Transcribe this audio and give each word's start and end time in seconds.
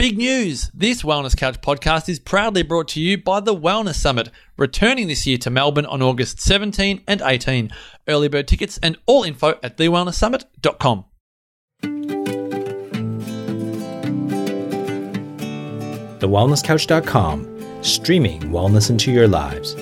Big 0.00 0.16
news! 0.16 0.70
This 0.72 1.02
Wellness 1.02 1.36
Couch 1.36 1.60
podcast 1.60 2.08
is 2.08 2.18
proudly 2.18 2.62
brought 2.62 2.88
to 2.88 3.00
you 3.02 3.22
by 3.22 3.38
the 3.40 3.54
Wellness 3.54 3.96
Summit, 3.96 4.30
returning 4.56 5.08
this 5.08 5.26
year 5.26 5.36
to 5.36 5.50
Melbourne 5.50 5.84
on 5.84 6.00
August 6.00 6.40
17 6.40 7.02
and 7.06 7.20
18. 7.22 7.70
Early 8.08 8.28
bird 8.28 8.48
tickets 8.48 8.78
and 8.82 8.96
all 9.04 9.24
info 9.24 9.58
at 9.62 9.76
thewellnesssummit.com. 9.76 11.04
TheWellnessCouch.com, 16.20 17.82
streaming 17.82 18.40
wellness 18.44 18.88
into 18.88 19.12
your 19.12 19.28
lives. 19.28 19.76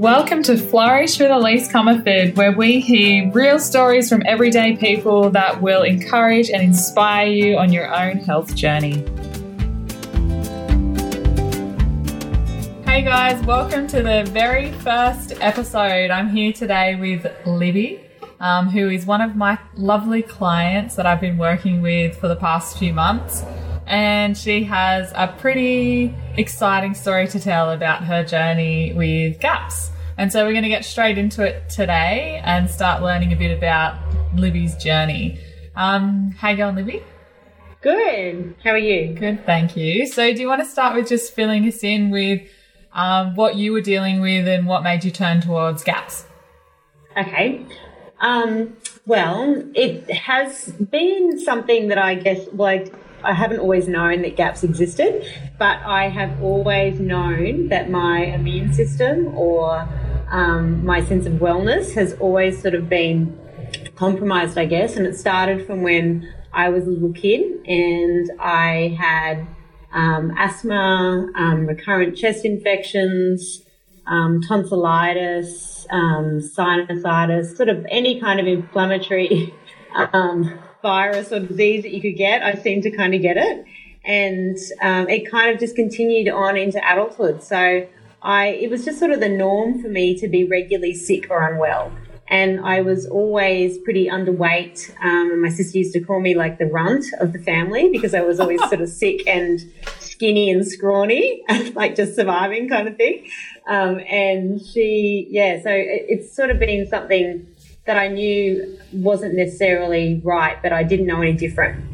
Welcome 0.00 0.42
to 0.44 0.56
Flourish 0.56 1.18
with 1.18 1.30
Elyse 1.30 1.70
Comerford, 1.70 2.34
where 2.34 2.52
we 2.52 2.80
hear 2.80 3.30
real 3.32 3.58
stories 3.58 4.08
from 4.08 4.22
everyday 4.24 4.74
people 4.74 5.28
that 5.28 5.60
will 5.60 5.82
encourage 5.82 6.48
and 6.48 6.62
inspire 6.62 7.26
you 7.26 7.58
on 7.58 7.70
your 7.70 7.94
own 7.94 8.16
health 8.16 8.54
journey. 8.54 9.04
Hey 12.86 13.02
guys, 13.02 13.44
welcome 13.44 13.86
to 13.88 14.02
the 14.02 14.26
very 14.30 14.72
first 14.72 15.34
episode. 15.42 16.10
I'm 16.10 16.30
here 16.30 16.54
today 16.54 16.94
with 16.94 17.26
Libby, 17.46 18.00
um, 18.40 18.70
who 18.70 18.88
is 18.88 19.04
one 19.04 19.20
of 19.20 19.36
my 19.36 19.58
lovely 19.76 20.22
clients 20.22 20.94
that 20.94 21.04
I've 21.04 21.20
been 21.20 21.36
working 21.36 21.82
with 21.82 22.16
for 22.16 22.28
the 22.28 22.36
past 22.36 22.78
few 22.78 22.94
months. 22.94 23.44
And 23.90 24.38
she 24.38 24.62
has 24.64 25.12
a 25.16 25.26
pretty 25.26 26.14
exciting 26.36 26.94
story 26.94 27.26
to 27.26 27.40
tell 27.40 27.72
about 27.72 28.04
her 28.04 28.22
journey 28.24 28.92
with 28.92 29.40
GAPS. 29.40 29.90
And 30.16 30.32
so 30.32 30.44
we're 30.44 30.52
going 30.52 30.62
to 30.62 30.68
get 30.68 30.84
straight 30.84 31.18
into 31.18 31.42
it 31.42 31.68
today 31.68 32.40
and 32.44 32.70
start 32.70 33.02
learning 33.02 33.32
a 33.32 33.36
bit 33.36 33.50
about 33.50 33.98
Libby's 34.36 34.76
journey. 34.76 35.40
Um, 35.74 36.30
how 36.38 36.50
you 36.50 36.58
going, 36.58 36.76
Libby? 36.76 37.02
Good. 37.80 38.54
How 38.62 38.70
are 38.70 38.78
you? 38.78 39.12
Good, 39.14 39.44
thank 39.44 39.76
you. 39.76 40.06
So, 40.06 40.32
do 40.32 40.40
you 40.40 40.46
want 40.46 40.60
to 40.60 40.68
start 40.68 40.94
with 40.94 41.08
just 41.08 41.34
filling 41.34 41.64
us 41.66 41.82
in 41.82 42.10
with 42.10 42.42
um, 42.92 43.34
what 43.34 43.56
you 43.56 43.72
were 43.72 43.80
dealing 43.80 44.20
with 44.20 44.46
and 44.46 44.66
what 44.66 44.84
made 44.84 45.02
you 45.02 45.10
turn 45.10 45.40
towards 45.40 45.82
GAPS? 45.82 46.26
Okay. 47.16 47.66
Um, 48.20 48.76
well, 49.06 49.64
it 49.74 50.08
has 50.12 50.70
been 50.72 51.40
something 51.40 51.88
that 51.88 51.98
I 51.98 52.14
guess, 52.14 52.46
like, 52.52 52.92
I 52.92 52.98
haven't 53.24 53.60
always 53.60 53.88
known 53.88 54.22
that 54.22 54.36
gaps 54.36 54.64
existed, 54.64 55.24
but 55.58 55.78
I 55.84 56.08
have 56.08 56.42
always 56.42 56.98
known 57.00 57.68
that 57.68 57.90
my 57.90 58.24
immune 58.24 58.72
system 58.72 59.28
or 59.36 59.88
um, 60.30 60.84
my 60.84 61.04
sense 61.04 61.26
of 61.26 61.34
wellness 61.34 61.94
has 61.94 62.14
always 62.14 62.60
sort 62.60 62.74
of 62.74 62.88
been 62.88 63.38
compromised, 63.96 64.56
I 64.58 64.64
guess. 64.64 64.96
And 64.96 65.06
it 65.06 65.16
started 65.16 65.66
from 65.66 65.82
when 65.82 66.32
I 66.52 66.68
was 66.68 66.86
a 66.86 66.90
little 66.90 67.12
kid 67.12 67.64
and 67.66 68.30
I 68.40 68.96
had 68.98 69.46
um, 69.92 70.32
asthma, 70.38 71.30
um, 71.36 71.66
recurrent 71.66 72.16
chest 72.16 72.44
infections, 72.44 73.62
um, 74.06 74.40
tonsillitis, 74.42 75.86
um, 75.90 76.40
sinusitis, 76.40 77.56
sort 77.56 77.68
of 77.68 77.84
any 77.90 78.20
kind 78.20 78.40
of 78.40 78.46
inflammatory 78.46 79.54
um, 80.12 80.58
virus 80.82 81.32
or 81.32 81.40
disease 81.40 81.82
that 81.82 81.92
you 81.92 82.00
could 82.00 82.16
get. 82.16 82.42
I 82.42 82.54
seemed 82.54 82.82
to 82.84 82.90
kind 82.90 83.14
of 83.14 83.22
get 83.22 83.36
it. 83.36 83.64
And 84.04 84.56
um, 84.80 85.08
it 85.08 85.30
kind 85.30 85.52
of 85.52 85.60
just 85.60 85.76
continued 85.76 86.28
on 86.28 86.56
into 86.56 86.78
adulthood. 86.78 87.42
So 87.42 87.86
I, 88.22 88.46
it 88.48 88.70
was 88.70 88.84
just 88.84 88.98
sort 88.98 89.10
of 89.10 89.20
the 89.20 89.28
norm 89.28 89.80
for 89.80 89.88
me 89.88 90.18
to 90.18 90.28
be 90.28 90.44
regularly 90.44 90.94
sick 90.94 91.30
or 91.30 91.46
unwell. 91.46 91.92
And 92.28 92.60
I 92.60 92.80
was 92.80 93.06
always 93.06 93.78
pretty 93.78 94.08
underweight. 94.08 94.90
Um, 95.02 95.32
and 95.32 95.42
my 95.42 95.48
sister 95.48 95.78
used 95.78 95.92
to 95.94 96.00
call 96.00 96.20
me 96.20 96.34
like 96.34 96.58
the 96.58 96.66
runt 96.66 97.06
of 97.18 97.32
the 97.32 97.40
family 97.40 97.90
because 97.90 98.14
I 98.14 98.20
was 98.20 98.38
always 98.38 98.60
sort 98.60 98.80
of 98.80 98.88
sick 99.02 99.26
and 99.26 99.60
skinny 99.98 100.50
and 100.50 100.66
scrawny, 100.66 101.42
like 101.74 101.96
just 101.96 102.14
surviving 102.14 102.68
kind 102.68 102.86
of 102.86 102.96
thing. 102.96 103.26
Um, 103.66 104.00
and 104.00 104.60
she, 104.64 105.26
yeah, 105.30 105.60
so 105.62 105.70
it, 105.70 106.06
it's 106.08 106.34
sort 106.34 106.50
of 106.50 106.58
been 106.58 106.86
something 106.86 107.46
that 107.90 107.98
I 107.98 108.06
knew 108.06 108.78
wasn't 108.92 109.34
necessarily 109.34 110.20
right, 110.22 110.62
but 110.62 110.72
I 110.72 110.84
didn't 110.84 111.06
know 111.06 111.22
any 111.22 111.32
different. 111.32 111.84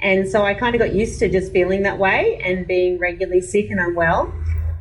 And 0.00 0.28
so 0.28 0.44
I 0.44 0.54
kind 0.54 0.76
of 0.76 0.78
got 0.78 0.94
used 0.94 1.18
to 1.18 1.28
just 1.28 1.50
feeling 1.50 1.82
that 1.82 1.98
way 1.98 2.40
and 2.44 2.68
being 2.68 3.00
regularly 3.00 3.40
sick 3.40 3.68
and 3.68 3.80
unwell. 3.80 4.32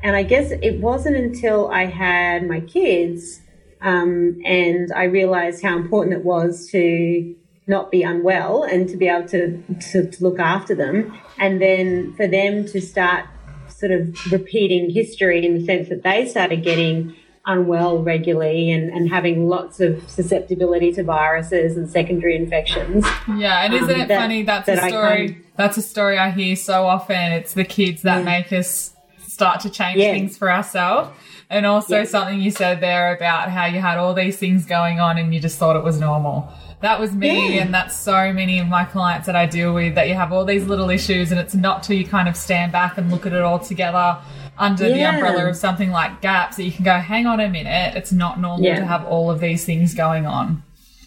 And 0.04 0.16
I 0.16 0.22
guess 0.22 0.52
it 0.52 0.80
wasn't 0.80 1.16
until 1.16 1.70
I 1.72 1.88
had 1.88 2.48
my 2.48 2.60
kids 2.60 3.42
um, 3.82 4.40
and 4.46 4.92
I 4.94 5.06
realized 5.06 5.64
how 5.64 5.76
important 5.76 6.14
it 6.14 6.24
was 6.24 6.70
to 6.70 7.36
not 7.66 7.90
be 7.90 8.04
unwell 8.04 8.62
and 8.62 8.88
to 8.90 8.96
be 8.96 9.08
able 9.08 9.28
to, 9.30 9.64
to, 9.92 10.12
to 10.12 10.24
look 10.24 10.38
after 10.38 10.76
them. 10.76 11.20
And 11.40 11.60
then 11.60 12.14
for 12.14 12.28
them 12.28 12.68
to 12.68 12.80
start 12.80 13.26
sort 13.70 13.92
of 13.92 14.32
repeating 14.32 14.92
history 14.92 15.44
in 15.44 15.56
the 15.56 15.66
sense 15.66 15.90
that 15.90 16.04
they 16.04 16.28
started 16.28 16.64
getting 16.64 17.16
unwell 17.46 18.04
regularly 18.04 18.72
and, 18.72 18.90
and 18.90 19.10
having 19.10 19.48
lots 19.48 19.80
of 19.80 20.08
susceptibility 20.10 20.92
to 20.94 21.04
viruses 21.04 21.78
and 21.78 21.90
secondary 21.90 22.36
infections. 22.36 23.06
Yeah, 23.38 23.64
and 23.64 23.74
isn't 23.74 23.90
um, 23.90 24.02
it 24.02 24.08
that, 24.08 24.20
funny? 24.20 24.44
That's 24.44 24.66
that 24.66 24.84
a 24.84 24.90
story. 24.90 25.42
That's 25.56 25.78
a 25.78 25.82
story 25.82 26.18
I 26.18 26.32
hear 26.32 26.56
so 26.56 26.86
often. 26.86 27.32
It's 27.32 27.54
the 27.54 27.64
kids 27.64 28.02
that 28.04 28.20
yeah. 28.20 28.24
make 28.24 28.52
us 28.52 28.94
start 29.20 29.62
to 29.62 29.70
change 29.70 30.00
yeah. 30.00 30.12
things 30.12 30.38
for 30.38 30.52
ourselves. 30.52 31.12
And 31.50 31.66
also 31.66 32.00
yeah. 32.00 32.04
something 32.04 32.42
you 32.42 32.52
said 32.52 32.80
there 32.82 33.16
about 33.16 33.50
how 33.50 33.66
you 33.66 33.80
had 33.80 33.98
all 33.98 34.14
these 34.14 34.38
things 34.38 34.66
going 34.66 35.00
on 35.00 35.18
and 35.18 35.34
you 35.34 35.40
just 35.40 35.58
thought 35.58 35.76
it 35.76 35.84
was 35.84 36.00
normal. 36.00 36.54
That 36.82 37.00
was 37.00 37.14
me, 37.14 37.60
and 37.60 37.74
that's 37.74 38.00
so 38.00 38.32
many 38.32 38.58
of 38.60 38.68
my 38.68 38.86
clients 38.86 39.26
that 39.26 39.36
I 39.36 39.46
deal 39.46 39.74
with. 39.74 39.96
That 39.96 40.08
you 40.08 40.14
have 40.14 40.32
all 40.32 40.46
these 40.46 40.66
little 40.66 40.90
issues, 40.90 41.30
and 41.30 41.38
it's 41.38 41.54
not 41.54 41.84
till 41.84 41.98
you 41.98 42.06
kind 42.06 42.30
of 42.30 42.38
stand 42.38 42.72
back 42.72 42.98
and 42.98 43.12
look 43.12 43.26
at 43.26 43.34
it 43.34 43.42
all 43.42 43.60
together 43.60 44.18
under 44.60 44.88
yeah. 44.88 44.94
the 44.94 45.18
umbrella 45.18 45.50
of 45.50 45.56
something 45.56 45.90
like 45.90 46.22
gaps 46.22 46.58
that 46.58 46.64
you 46.64 46.72
can 46.72 46.84
go, 46.84 46.98
hang 46.98 47.26
on 47.26 47.40
a 47.40 47.48
minute, 47.50 47.96
it's 47.96 48.12
not 48.12 48.40
normal 48.40 48.66
yeah. 48.66 48.78
to 48.78 48.86
have 48.86 49.06
all 49.06 49.32
of 49.32 49.40
these 49.40 49.66
things 49.66 49.94
going 49.94 50.26
on. 50.26 50.62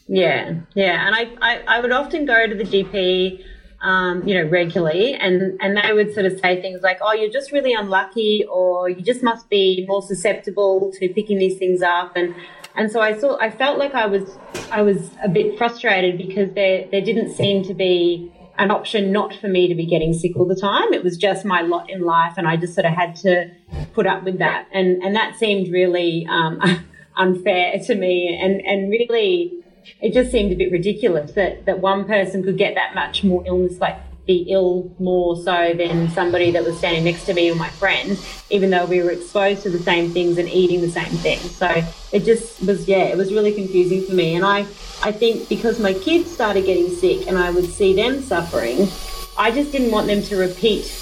Yeah, 0.09 0.55
yeah. 0.75 1.07
And 1.07 1.15
I, 1.15 1.31
I, 1.41 1.77
I 1.77 1.81
would 1.81 1.93
often 1.93 2.25
go 2.25 2.47
to 2.47 2.55
the 2.55 2.65
GP, 2.65 3.45
um, 3.83 4.27
you 4.27 4.35
know, 4.35 4.49
regularly, 4.49 5.15
and, 5.15 5.59
and 5.61 5.77
they 5.77 5.93
would 5.93 6.15
sort 6.15 6.25
of 6.25 6.41
say 6.41 6.63
things 6.63 6.81
like, 6.83 6.99
oh, 7.03 7.13
you're 7.13 7.31
just 7.31 7.53
really 7.53 7.75
unlucky, 7.75 8.45
or 8.51 8.89
you 8.89 9.03
just 9.03 9.23
must 9.23 9.49
be 9.51 9.85
more 9.87 10.03
susceptible 10.03 10.91
to 10.99 11.09
picking 11.11 11.39
these 11.39 11.59
things 11.59 11.83
up. 11.83 12.17
And, 12.17 12.35
and 12.75 12.91
so 12.91 13.01
I 13.01 13.13
thought, 13.13 13.41
I 13.43 13.51
felt 13.51 13.79
like 13.79 13.95
I 13.95 14.07
was, 14.07 14.39
I 14.71 14.81
was 14.81 15.11
a 15.23 15.29
bit 15.29 15.59
frustrated 15.59 16.17
because 16.17 16.55
there, 16.55 16.89
there 16.91 17.03
didn't 17.03 17.35
seem 17.35 17.65
to 17.65 17.75
be 17.75 18.33
an 18.59 18.71
option 18.71 19.13
not 19.13 19.35
for 19.35 19.49
me 19.49 19.69
to 19.69 19.75
be 19.75 19.87
getting 19.87 20.13
sick 20.13 20.37
all 20.37 20.47
the 20.47 20.57
time. 20.57 20.93
It 20.93 21.03
was 21.03 21.17
just 21.17 21.45
my 21.45 21.63
lot 21.63 21.91
in 21.91 22.03
life, 22.03 22.35
and 22.37 22.47
I 22.47 22.57
just 22.57 22.75
sort 22.75 22.87
of 22.87 22.93
had 22.93 23.17
to 23.17 23.51
put 23.95 24.07
up 24.07 24.25
with 24.25 24.39
that. 24.39 24.69
And 24.73 25.03
and 25.03 25.15
that 25.17 25.37
seemed 25.37 25.73
really 25.73 26.27
um, 26.29 26.61
unfair 27.17 27.79
to 27.87 27.95
me, 27.95 28.39
and 28.41 28.61
and 28.61 28.91
really 28.91 29.53
it 30.01 30.13
just 30.13 30.31
seemed 30.31 30.53
a 30.53 30.57
bit 30.57 30.71
ridiculous 30.71 31.33
that 31.33 31.65
that 31.67 31.81
one 31.81 32.05
person 32.05 32.43
could 32.43 32.59
get 32.59 32.75
that 32.75 32.95
much 32.95 33.25
more 33.25 33.43
illness, 33.47 33.79
like 33.79 33.99
be 34.27 34.47
ill 34.49 34.95
more 34.99 35.37
so 35.37 35.73
than 35.75 36.09
somebody 36.11 36.51
that 36.53 36.65
was 36.65 36.79
standing 36.79 37.05
next 37.05 37.25
to 37.25 37.35
me 37.35 37.51
or 37.51 37.57
my 37.57 37.69
friend, 37.71 38.19
even 38.51 38.71
though 38.71 38.85
we 38.87 39.03
were 39.03 39.11
exposed 39.11 39.63
to 39.63 39.71
the 39.71 39.79
same 39.79 40.13
things 40.13 40.39
and 40.39 40.49
eating 40.49 40.81
the 40.81 40.91
same 40.91 41.13
things. 41.19 41.57
So 41.57 41.83
it 42.13 42.25
just 42.25 42.63
was, 42.65 42.87
yeah, 42.87 43.05
it 43.05 43.17
was 43.17 43.33
really 43.33 43.53
confusing 43.53 44.05
for 44.05 44.15
me. 44.15 44.37
And 44.37 44.45
I, 44.45 44.61
I 45.03 45.13
think 45.13 45.49
because 45.49 45.81
my 45.81 45.93
kids 45.93 46.31
started 46.31 46.65
getting 46.65 46.89
sick 46.89 47.27
and 47.27 47.37
I 47.37 47.51
would 47.51 47.67
see 47.67 47.95
them 47.95 48.23
suffering, 48.23 48.89
I 49.37 49.51
just 49.51 49.73
didn't 49.73 49.91
want 49.91 50.07
them 50.07 50.23
to 50.23 50.37
repeat 50.37 50.99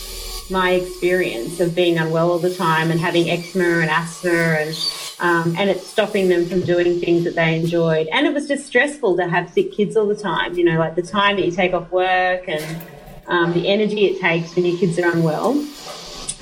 my 0.50 0.72
experience 0.72 1.60
of 1.60 1.74
being 1.74 1.98
unwell 1.98 2.32
all 2.32 2.38
the 2.38 2.54
time 2.54 2.90
and 2.90 2.98
having 2.98 3.30
eczema 3.30 3.80
and 3.80 3.90
asthma 3.90 4.30
and 4.30 4.76
um, 5.20 5.54
and 5.58 5.68
it's 5.68 5.86
stopping 5.86 6.30
them 6.30 6.46
from 6.46 6.62
doing 6.62 6.98
things 6.98 7.24
that 7.24 7.34
they 7.34 7.54
enjoyed. 7.54 8.06
And 8.08 8.26
it 8.26 8.32
was 8.32 8.48
just 8.48 8.66
stressful 8.66 9.18
to 9.18 9.28
have 9.28 9.50
sick 9.50 9.70
kids 9.70 9.94
all 9.94 10.06
the 10.06 10.16
time. 10.16 10.54
You 10.54 10.64
know, 10.64 10.78
like 10.78 10.94
the 10.94 11.02
time 11.02 11.36
that 11.36 11.44
you 11.44 11.52
take 11.52 11.74
off 11.74 11.90
work 11.90 12.48
and 12.48 12.64
um, 13.30 13.52
the 13.54 13.68
energy 13.68 14.06
it 14.06 14.20
takes 14.20 14.54
when 14.54 14.66
your 14.66 14.78
kids 14.78 14.98
are 14.98 15.10
unwell. 15.10 15.52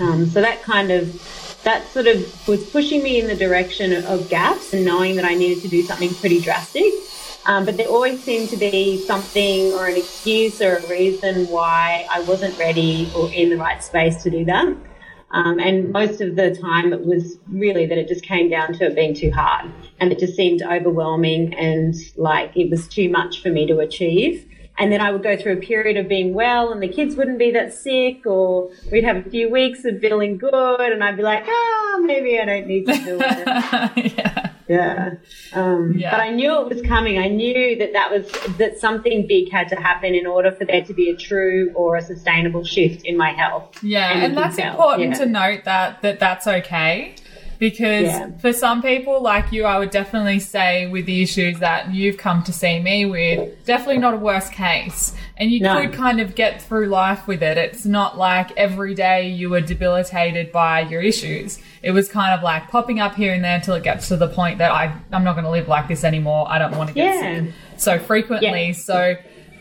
Um, 0.01 0.27
so 0.27 0.41
that 0.41 0.63
kind 0.63 0.91
of 0.91 1.61
that 1.65 1.87
sort 1.89 2.07
of 2.07 2.49
was 2.49 2.65
pushing 2.71 3.03
me 3.03 3.21
in 3.21 3.27
the 3.27 3.37
direction 3.37 4.05
of 4.07 4.29
gaps 4.29 4.73
and 4.73 4.85
knowing 4.85 5.17
that 5.17 5.25
I 5.25 5.35
needed 5.35 5.63
to 5.63 5.69
do 5.69 5.83
something 5.83 6.15
pretty 6.15 6.41
drastic. 6.41 6.93
Um, 7.47 7.65
but 7.65 7.77
there 7.77 7.89
always 7.89 8.23
seemed 8.23 8.49
to 8.51 8.57
be 8.57 8.99
something 9.05 9.73
or 9.73 9.87
an 9.87 9.97
excuse 9.97 10.61
or 10.61 10.77
a 10.77 10.87
reason 10.89 11.47
why 11.47 12.07
I 12.11 12.21
wasn't 12.21 12.59
ready 12.59 13.11
or 13.17 13.31
in 13.33 13.51
the 13.51 13.57
right 13.57 13.83
space 13.83 14.23
to 14.23 14.31
do 14.31 14.45
that. 14.47 14.77
Um, 15.31 15.59
and 15.59 15.93
most 15.93 16.21
of 16.23 16.37
the 16.37 16.55
time 16.55 16.93
it 16.93 17.05
was 17.05 17.39
really 17.49 17.85
that 17.87 17.99
it 17.99 18.09
just 18.09 18.23
came 18.23 18.49
down 18.49 18.73
to 18.75 18.87
it 18.87 18.95
being 18.95 19.15
too 19.15 19.31
hard 19.31 19.71
and 20.01 20.11
it 20.11 20.19
just 20.19 20.35
seemed 20.35 20.63
overwhelming 20.63 21.53
and 21.55 21.95
like 22.17 22.57
it 22.57 22.71
was 22.71 22.89
too 22.89 23.11
much 23.11 23.43
for 23.43 23.51
me 23.51 23.67
to 23.67 23.81
achieve. 23.81 24.48
And 24.79 24.93
then 24.93 25.01
I 25.01 25.11
would 25.11 25.23
go 25.23 25.37
through 25.37 25.55
a 25.55 25.61
period 25.61 25.97
of 25.97 26.09
being 26.09 26.35
well 26.35 26.73
and 26.73 26.83
the 26.83 26.89
kids 26.89 27.17
wouldn't 27.17 27.39
be 27.39 27.51
that 27.53 27.75
sick 27.75 28.27
or 28.27 28.71
we'd 28.93 29.05
have 29.05 29.27
a 29.27 29.31
few 29.31 29.51
weeks 29.51 29.85
of 29.85 30.01
feeling 30.01 30.39
good 30.39 30.93
and 30.93 31.03
I'd 31.03 31.17
be 31.17 31.23
like, 31.23 31.45
oh, 31.47 32.03
maybe 32.07 32.39
I 32.39 32.45
don't 32.45 32.67
need 32.67 32.87
to 32.87 32.97
do 33.05 33.19
it. 33.21 34.17
yeah. 34.17 34.51
Yeah. 34.69 35.15
Um, 35.55 35.95
yeah. 35.97 36.11
But 36.11 36.21
I 36.21 36.31
knew 36.31 36.61
it 36.61 36.69
was 36.69 36.83
coming. 36.83 37.19
I 37.19 37.29
knew 37.29 37.77
that 37.79 37.95
that 37.95 38.11
was 38.11 38.31
that 38.59 38.79
something 38.79 39.27
big 39.27 39.51
had 39.51 39.69
to 39.69 39.77
happen 39.77 40.15
in 40.15 40.27
order 40.27 40.53
for 40.53 40.67
there 40.67 40.85
to 40.85 40.93
be 40.93 41.09
a 41.09 41.17
true 41.17 41.73
or 41.75 41.97
a 41.97 42.03
sustainable 42.03 42.65
shift 42.65 43.03
in 43.05 43.17
my 43.17 43.31
health. 43.31 43.83
Yeah, 43.83 44.13
and, 44.13 44.25
and 44.25 44.37
that's 44.37 44.59
important 44.59 45.13
yeah. 45.13 45.19
to 45.19 45.27
note 45.27 45.65
that 45.65 46.03
that 46.03 46.21
that's 46.21 46.47
okay 46.47 47.15
because 47.59 48.07
yeah. 48.07 48.31
for 48.39 48.53
some 48.53 48.83
people 48.83 49.21
like 49.21 49.53
you, 49.53 49.65
I 49.65 49.79
would 49.79 49.91
definitely 49.91 50.39
say 50.39 50.87
with 50.87 51.07
the 51.07 51.23
issues 51.23 51.59
that 51.59 51.93
you've 51.93 52.17
come 52.17 52.43
to 52.45 52.53
see 52.53 52.81
me 52.81 53.05
with, 53.05 53.65
definitely 53.65 53.99
not 53.99 54.15
a 54.15 54.19
worst 54.19 54.53
case. 54.53 55.15
And 55.37 55.51
you 55.51 55.61
no. 55.61 55.81
could 55.81 55.93
kind 55.93 56.21
of 56.21 56.35
get 56.35 56.63
through 56.63 56.87
life 56.87 57.27
with 57.27 57.43
it. 57.43 57.59
It's 57.59 57.85
not 57.85 58.17
like 58.17 58.53
every 58.57 58.95
day 58.95 59.29
you 59.29 59.51
were 59.51 59.61
debilitated 59.61 60.53
by 60.53 60.81
your 60.81 61.03
issues. 61.03 61.59
It 61.83 61.91
was 61.91 62.09
kind 62.09 62.33
of 62.33 62.43
like 62.43 62.69
popping 62.69 63.01
up 63.01 63.15
here 63.15 63.33
and 63.33 63.45
there 63.45 63.57
until 63.57 63.75
it 63.75 63.83
gets 63.83 64.09
to 64.09 64.17
the 64.17 64.29
point 64.29 64.59
that 64.59 64.71
I, 64.71 64.93
I'm 65.13 65.25
not 65.25 65.35
going 65.35 65.45
to 65.45 65.51
live 65.51 65.69
like 65.69 65.89
this 65.89 66.05
anymore. 66.05 66.47
I 66.49 66.59
don't 66.59 66.77
want 66.77 66.89
to 66.89 66.95
get 66.95 67.15
yeah. 67.15 67.45
sick 67.45 67.55
so 67.77 67.99
frequently. 67.99 68.67
Yeah. 68.67 68.73
So 68.73 69.17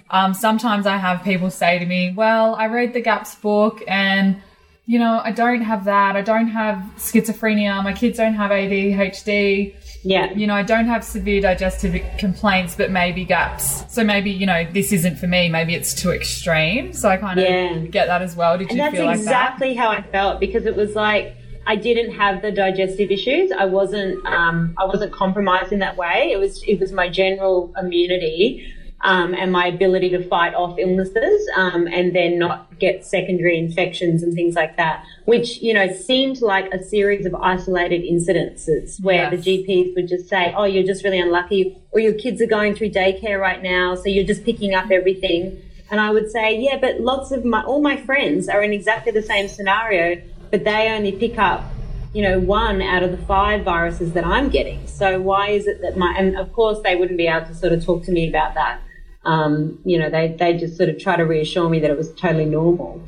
um, 0.09 0.33
sometimes 0.33 0.85
I 0.85 0.97
have 0.97 1.23
people 1.23 1.49
say 1.49 1.79
to 1.79 1.85
me, 1.85 2.13
well, 2.15 2.55
I 2.55 2.67
read 2.67 2.93
the 2.93 3.01
GAPS 3.01 3.35
book 3.35 3.81
and 3.87 4.41
you 4.87 4.97
know, 4.97 5.19
I 5.21 5.31
don't 5.31 5.61
have 5.61 5.83
that. 5.83 6.15
I 6.15 6.21
don't 6.21 6.47
have 6.47 6.77
schizophrenia. 6.95 7.83
My 7.83 7.91
kids 7.91 8.17
don't 8.17 8.35
have 8.35 8.51
ADHD. 8.51 9.75
Yeah. 10.01 10.31
You 10.31 10.47
know, 10.47 10.55
I 10.55 10.63
don't 10.63 10.85
have 10.85 11.03
severe 11.03 11.41
digestive 11.41 12.01
complaints, 12.17 12.73
but 12.73 12.89
maybe 12.89 13.25
gaps. 13.25 13.83
So 13.93 14.05
maybe, 14.05 14.31
you 14.31 14.45
know, 14.45 14.65
this 14.71 14.93
isn't 14.93 15.17
for 15.17 15.27
me. 15.27 15.49
Maybe 15.49 15.75
it's 15.75 15.93
too 15.93 16.11
extreme. 16.11 16.93
So 16.93 17.09
I 17.09 17.17
kind 17.17 17.37
of 17.37 17.45
yeah. 17.45 17.77
get 17.79 18.07
that 18.07 18.21
as 18.21 18.37
well. 18.37 18.57
Did 18.57 18.69
and 18.69 18.77
you 18.77 18.91
feel 18.91 19.05
like 19.05 19.17
that? 19.17 19.25
That's 19.25 19.27
exactly 19.27 19.73
how 19.75 19.89
I 19.89 20.01
felt 20.03 20.39
because 20.39 20.65
it 20.65 20.77
was 20.77 20.95
like, 20.95 21.35
I 21.65 21.75
didn't 21.75 22.13
have 22.13 22.41
the 22.41 22.53
digestive 22.53 23.11
issues. 23.11 23.51
I 23.51 23.65
wasn't 23.65 24.25
um, 24.25 24.73
I 24.77 24.85
wasn't 24.85 25.11
compromised 25.11 25.73
in 25.73 25.79
that 25.79 25.97
way. 25.97 26.31
It 26.31 26.39
was 26.39 26.63
it 26.65 26.79
was 26.79 26.93
my 26.93 27.09
general 27.09 27.73
immunity 27.77 28.73
um, 29.01 29.33
and 29.35 29.51
my 29.51 29.67
ability 29.67 30.09
to 30.09 30.27
fight 30.27 30.55
off 30.55 30.77
illnesses 30.79 31.47
um, 31.55 31.87
and 31.87 32.15
then 32.15 32.39
not 32.39 32.79
get 32.79 33.05
secondary 33.05 33.57
infections 33.57 34.23
and 34.23 34.33
things 34.33 34.55
like 34.55 34.75
that, 34.77 35.03
which, 35.25 35.61
you 35.61 35.73
know, 35.73 35.91
seemed 35.93 36.41
like 36.41 36.71
a 36.73 36.83
series 36.83 37.25
of 37.25 37.35
isolated 37.35 38.01
incidences 38.01 39.01
where 39.01 39.31
yes. 39.31 39.43
the 39.43 39.65
GPs 39.65 39.95
would 39.95 40.07
just 40.07 40.27
say, 40.27 40.53
oh, 40.57 40.63
you're 40.63 40.85
just 40.85 41.03
really 41.03 41.19
unlucky, 41.19 41.77
or 41.91 41.99
your 41.99 42.13
kids 42.13 42.41
are 42.41 42.47
going 42.47 42.73
through 42.73 42.89
daycare 42.89 43.39
right 43.39 43.61
now, 43.61 43.93
so 43.93 44.09
you're 44.09 44.25
just 44.25 44.43
picking 44.43 44.73
up 44.73 44.89
everything. 44.89 45.61
And 45.91 46.01
I 46.01 46.09
would 46.09 46.31
say, 46.31 46.59
yeah, 46.59 46.77
but 46.79 46.99
lots 46.99 47.31
of 47.31 47.45
my, 47.45 47.63
all 47.63 47.81
my 47.81 47.97
friends 47.97 48.49
are 48.49 48.61
in 48.63 48.73
exactly 48.73 49.11
the 49.11 49.21
same 49.21 49.47
scenario, 49.47 50.21
but 50.49 50.63
they 50.63 50.89
only 50.89 51.11
pick 51.11 51.37
up 51.37 51.63
you 52.13 52.23
know, 52.23 52.39
one 52.39 52.81
out 52.81 53.03
of 53.03 53.11
the 53.11 53.17
five 53.25 53.63
viruses 53.63 54.13
that 54.13 54.25
I'm 54.25 54.49
getting. 54.49 54.87
So 54.87 55.19
why 55.21 55.49
is 55.49 55.67
it 55.67 55.81
that 55.81 55.97
my, 55.97 56.15
and 56.17 56.35
of 56.37 56.51
course 56.51 56.79
they 56.81 56.95
wouldn't 56.95 57.17
be 57.17 57.27
able 57.27 57.45
to 57.45 57.53
sort 57.53 57.73
of 57.73 57.85
talk 57.85 58.03
to 58.05 58.11
me 58.11 58.27
about 58.27 58.55
that 58.55 58.81
um, 59.27 59.77
you 59.83 59.99
know, 59.99 60.09
they, 60.09 60.35
they 60.39 60.53
just 60.53 60.77
sort 60.77 60.87
of 60.87 60.97
try 60.97 61.17
to 61.17 61.23
reassure 61.23 61.69
me 61.69 61.79
that 61.81 61.91
it 61.91 61.97
was 61.97 62.13
totally 62.13 62.45
normal. 62.45 63.03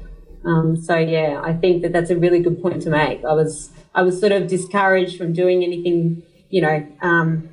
Um, 0.45 0.75
so 0.75 0.97
yeah, 0.97 1.41
I 1.43 1.53
think 1.53 1.81
that 1.81 1.93
that's 1.93 2.09
a 2.09 2.17
really 2.17 2.39
good 2.41 2.61
point 2.61 2.81
to 2.83 2.89
make. 2.89 3.23
I 3.23 3.33
was 3.33 3.71
I 3.95 4.01
was 4.01 4.19
sort 4.19 4.33
of 4.33 4.47
discouraged 4.47 5.17
from 5.17 5.33
doing 5.33 5.63
anything, 5.63 6.21
you 6.49 6.61
know, 6.61 6.85
um, 7.01 7.49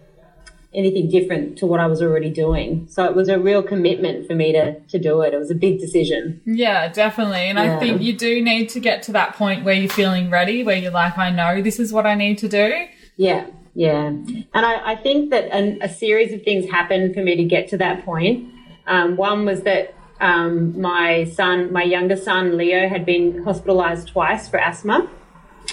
anything 0.74 1.08
different 1.08 1.58
to 1.58 1.66
what 1.66 1.78
I 1.80 1.86
was 1.86 2.02
already 2.02 2.30
doing. 2.30 2.86
So 2.88 3.04
it 3.04 3.14
was 3.14 3.28
a 3.28 3.38
real 3.38 3.62
commitment 3.62 4.26
for 4.26 4.34
me 4.34 4.52
to 4.52 4.80
to 4.80 4.98
do 4.98 5.22
it. 5.22 5.32
It 5.32 5.38
was 5.38 5.50
a 5.50 5.54
big 5.54 5.78
decision. 5.78 6.40
Yeah, 6.44 6.88
definitely. 6.88 7.46
And 7.46 7.58
yeah. 7.58 7.76
I 7.76 7.78
think 7.78 8.02
you 8.02 8.16
do 8.16 8.42
need 8.42 8.68
to 8.70 8.80
get 8.80 9.04
to 9.04 9.12
that 9.12 9.36
point 9.36 9.64
where 9.64 9.74
you're 9.74 9.88
feeling 9.90 10.28
ready, 10.28 10.64
where 10.64 10.76
you're 10.76 10.90
like, 10.90 11.16
I 11.16 11.30
know 11.30 11.62
this 11.62 11.78
is 11.78 11.92
what 11.92 12.04
I 12.04 12.16
need 12.16 12.38
to 12.38 12.48
do. 12.48 12.86
Yeah, 13.16 13.46
yeah. 13.74 14.06
And 14.06 14.46
I, 14.54 14.92
I 14.92 14.96
think 14.96 15.30
that 15.30 15.44
an, 15.52 15.78
a 15.82 15.88
series 15.88 16.32
of 16.32 16.42
things 16.42 16.68
happened 16.68 17.14
for 17.14 17.22
me 17.22 17.36
to 17.36 17.44
get 17.44 17.68
to 17.68 17.78
that 17.78 18.04
point. 18.04 18.52
Um, 18.86 19.16
one 19.16 19.44
was 19.44 19.62
that 19.62 19.94
um, 20.20 20.80
my 20.80 21.24
son, 21.24 21.72
my 21.72 21.82
younger 21.82 22.16
son 22.16 22.56
Leo, 22.56 22.88
had 22.88 23.04
been 23.04 23.44
hospitalised 23.44 24.08
twice 24.08 24.48
for 24.48 24.58
asthma, 24.58 25.08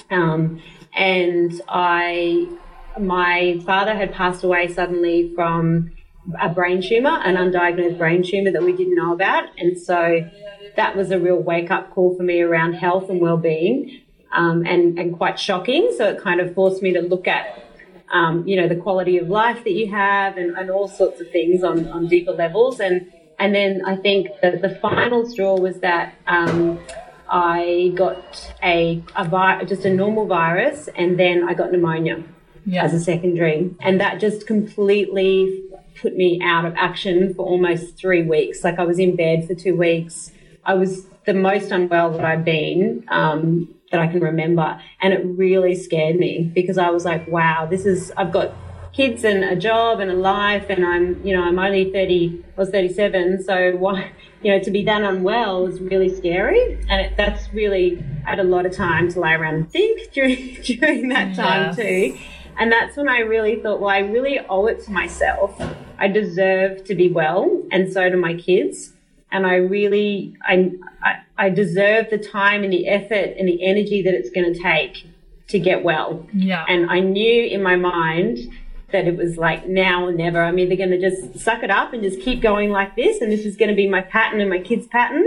um, 0.10 0.62
and 0.95 1.62
I, 1.69 2.50
my 3.00 3.62
father 3.65 3.95
had 3.95 4.13
passed 4.13 4.44
away 4.44 4.68
suddenly 4.74 5.33
from 5.33 5.92
a 6.42 6.50
brain 6.50 6.81
tumour, 6.81 7.19
an 7.24 7.36
undiagnosed 7.36 7.98
brain 7.98 8.24
tumour 8.24 8.51
that 8.51 8.63
we 8.63 8.74
didn't 8.74 8.95
know 8.95 9.13
about, 9.13 9.45
and 9.57 9.77
so 9.77 10.30
that 10.75 10.95
was 10.95 11.12
a 11.12 11.19
real 11.19 11.38
wake 11.38 11.71
up 11.71 11.92
call 11.92 12.15
for 12.15 12.24
me 12.24 12.42
around 12.42 12.74
health 12.74 13.10
and 13.10 13.21
well 13.21 13.38
being, 13.38 14.01
um, 14.33 14.65
and 14.65 15.00
and 15.00 15.15
quite 15.18 15.39
shocking. 15.39 15.94
So 15.98 16.10
it 16.10 16.21
kind 16.21 16.42
of 16.42 16.54
forced 16.54 16.81
me 16.81 16.92
to 16.94 17.01
look 17.01 17.27
at 17.27 17.73
um, 18.13 18.48
you 18.48 18.56
know, 18.56 18.68
the 18.68 18.75
quality 18.75 19.18
of 19.18 19.27
life 19.27 19.63
that 19.63 19.71
you 19.71 19.89
have 19.89 20.38
and, 20.38 20.56
and 20.56 20.69
all 20.69 20.88
sorts 20.88 21.19
of 21.19 21.30
things 21.31 21.63
on, 21.63 21.88
on 21.88 22.07
deeper 22.07 22.31
levels. 22.31 22.80
And, 22.80 23.12
and 23.39 23.54
then 23.54 23.81
I 23.86 23.95
think 23.95 24.27
the, 24.42 24.51
the 24.62 24.75
final 24.81 25.27
straw 25.27 25.57
was 25.57 25.80
that 25.80 26.13
um, 26.27 26.80
I 27.27 27.92
got 27.95 28.54
a, 28.62 29.04
a 29.15 29.27
vi- 29.27 29.63
just 29.65 29.83
a 29.86 29.94
normal 29.94 30.27
virus 30.27 30.88
and 30.95 31.19
then 31.19 31.50
I 31.50 31.56
got 31.56 31.71
pneumonia 31.71 32.24
yeah. 32.68 32.83
as 32.83 32.94
a 32.94 33.00
secondary. 33.00 33.75
And 33.81 34.00
that 34.00 34.21
just 34.21 34.45
completely 34.45 35.63
put 36.00 36.15
me 36.15 36.39
out 36.44 36.65
of 36.65 36.75
action 36.75 37.33
for 37.33 37.45
almost 37.48 37.98
three 37.98 38.21
weeks. 38.21 38.63
Like 38.63 38.77
I 38.77 38.83
was 38.83 39.00
in 39.00 39.15
bed 39.15 39.48
for 39.48 39.56
two 39.56 39.75
weeks. 39.75 40.31
I 40.65 40.75
was 40.75 41.07
the 41.25 41.33
most 41.33 41.71
unwell 41.71 42.12
that 42.12 42.24
I've 42.24 42.45
been. 42.45 43.06
Um, 43.10 43.74
that 43.94 44.01
I 44.01 44.07
can 44.07 44.19
remember. 44.22 44.81
And 45.01 45.13
it 45.13 45.24
really 45.24 45.75
scared 45.75 46.18
me 46.18 46.51
because 46.54 46.80
I 46.80 46.90
was 46.90 47.06
like, 47.06 47.28
wow, 47.28 47.68
this 47.68 47.86
is, 47.86 48.12
I've 48.18 48.31
got 48.31 48.51
kids 48.92 49.24
and 49.24 49.44
a 49.44 49.56
job 49.56 50.00
and 50.00 50.10
a 50.10 50.16
life 50.16 50.66
and 50.69 50.84
I'm, 50.84 51.25
you 51.25 51.36
know, 51.36 51.44
I'm 51.44 51.60
only 51.60 51.92
30, 51.92 52.44
I 52.44 52.60
was 52.60 52.72
37. 52.72 53.44
So 53.44 53.75
why, 53.78 54.12
you 54.42 54.51
know, 54.51 54.60
to 54.60 54.72
be 54.72 54.84
that 54.86 55.04
unwell 55.04 55.63
was 55.63 55.80
really 55.80 56.13
scary. 56.13 56.74
And 56.90 57.01
it, 57.01 57.16
that's 57.16 57.54
really, 57.54 58.04
I 58.25 58.31
had 58.31 58.40
a 58.40 58.44
lot 58.44 58.66
of 58.66 58.74
time 58.74 59.12
to 59.12 59.19
lie 59.19 59.36
around 59.36 59.56
and 59.56 59.72
think 59.72 60.12
during, 60.13 60.56
during 60.63 61.10
that 61.10 61.36
time 61.36 61.68
yes. 61.68 61.75
too. 61.75 62.18
And 62.57 62.72
that's 62.72 62.98
when 62.98 63.07
I 63.07 63.19
really 63.19 63.62
thought, 63.62 63.80
well, 63.80 63.89
I 63.89 64.00
really 64.00 64.39
owe 64.50 64.66
it 64.66 64.84
to 64.86 64.92
myself. 64.92 65.60
I 66.00 66.07
deserve 66.07 66.84
to 66.86 66.96
be 66.96 67.10
well, 67.10 67.63
and 67.72 67.92
so 67.92 68.10
do 68.10 68.18
my 68.18 68.36
kids 68.36 68.94
and 69.34 69.48
I 69.48 69.56
really 69.56 70.36
I, 70.48 70.72
I, 71.01 71.23
I 71.38 71.50
deserve 71.50 72.09
the 72.09 72.18
time 72.18 72.63
and 72.63 72.71
the 72.71 72.88
effort 72.88 73.35
and 73.38 73.47
the 73.47 73.65
energy 73.65 74.01
that 74.03 74.13
it's 74.13 74.30
going 74.30 74.53
to 74.53 74.59
take 74.59 75.06
to 75.47 75.59
get 75.59 75.83
well. 75.83 76.27
Yeah. 76.33 76.65
And 76.68 76.89
I 76.89 77.00
knew 77.00 77.45
in 77.45 77.63
my 77.63 77.75
mind 77.75 78.39
that 78.91 79.07
it 79.07 79.18
was 79.18 79.38
like 79.38 79.68
now 79.68 80.06
or 80.06 80.12
never. 80.12 80.41
I'm 80.41 80.57
either 80.59 80.75
going 80.75 80.91
to 80.91 81.00
just 81.00 81.39
suck 81.39 81.63
it 81.63 81.71
up 81.71 81.94
and 81.94 82.03
just 82.03 82.21
keep 82.21 82.41
going 82.41 82.69
like 82.69 82.95
this, 82.95 83.21
and 83.21 83.31
this 83.31 83.45
is 83.45 83.57
going 83.57 83.69
to 83.69 83.75
be 83.75 83.89
my 83.89 84.01
pattern 84.01 84.39
and 84.39 84.50
my 84.50 84.59
kids' 84.59 84.88
pattern, 84.88 85.25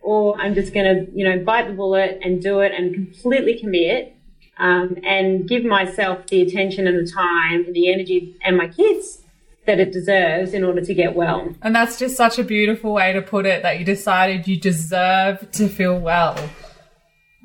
or 0.00 0.40
I'm 0.40 0.54
just 0.54 0.72
going 0.72 0.86
to 0.86 1.12
you 1.12 1.28
know 1.28 1.44
bite 1.44 1.66
the 1.66 1.74
bullet 1.74 2.20
and 2.22 2.40
do 2.40 2.60
it 2.60 2.72
and 2.72 2.94
completely 2.94 3.58
commit. 3.58 4.16
Um, 4.58 4.98
and 5.04 5.48
give 5.48 5.64
myself 5.64 6.26
the 6.26 6.42
attention 6.42 6.86
and 6.86 6.98
the 6.98 7.10
time 7.10 7.64
and 7.64 7.74
the 7.74 7.90
energy 7.90 8.36
and 8.44 8.58
my 8.58 8.68
kids 8.68 9.19
that 9.66 9.78
it 9.78 9.92
deserves 9.92 10.54
in 10.54 10.64
order 10.64 10.80
to 10.80 10.94
get 10.94 11.14
well. 11.14 11.54
And 11.62 11.74
that's 11.74 11.98
just 11.98 12.16
such 12.16 12.38
a 12.38 12.44
beautiful 12.44 12.92
way 12.92 13.12
to 13.12 13.22
put 13.22 13.46
it 13.46 13.62
that 13.62 13.78
you 13.78 13.84
decided 13.84 14.48
you 14.48 14.58
deserve 14.58 15.50
to 15.52 15.68
feel 15.68 15.98
well. 15.98 16.36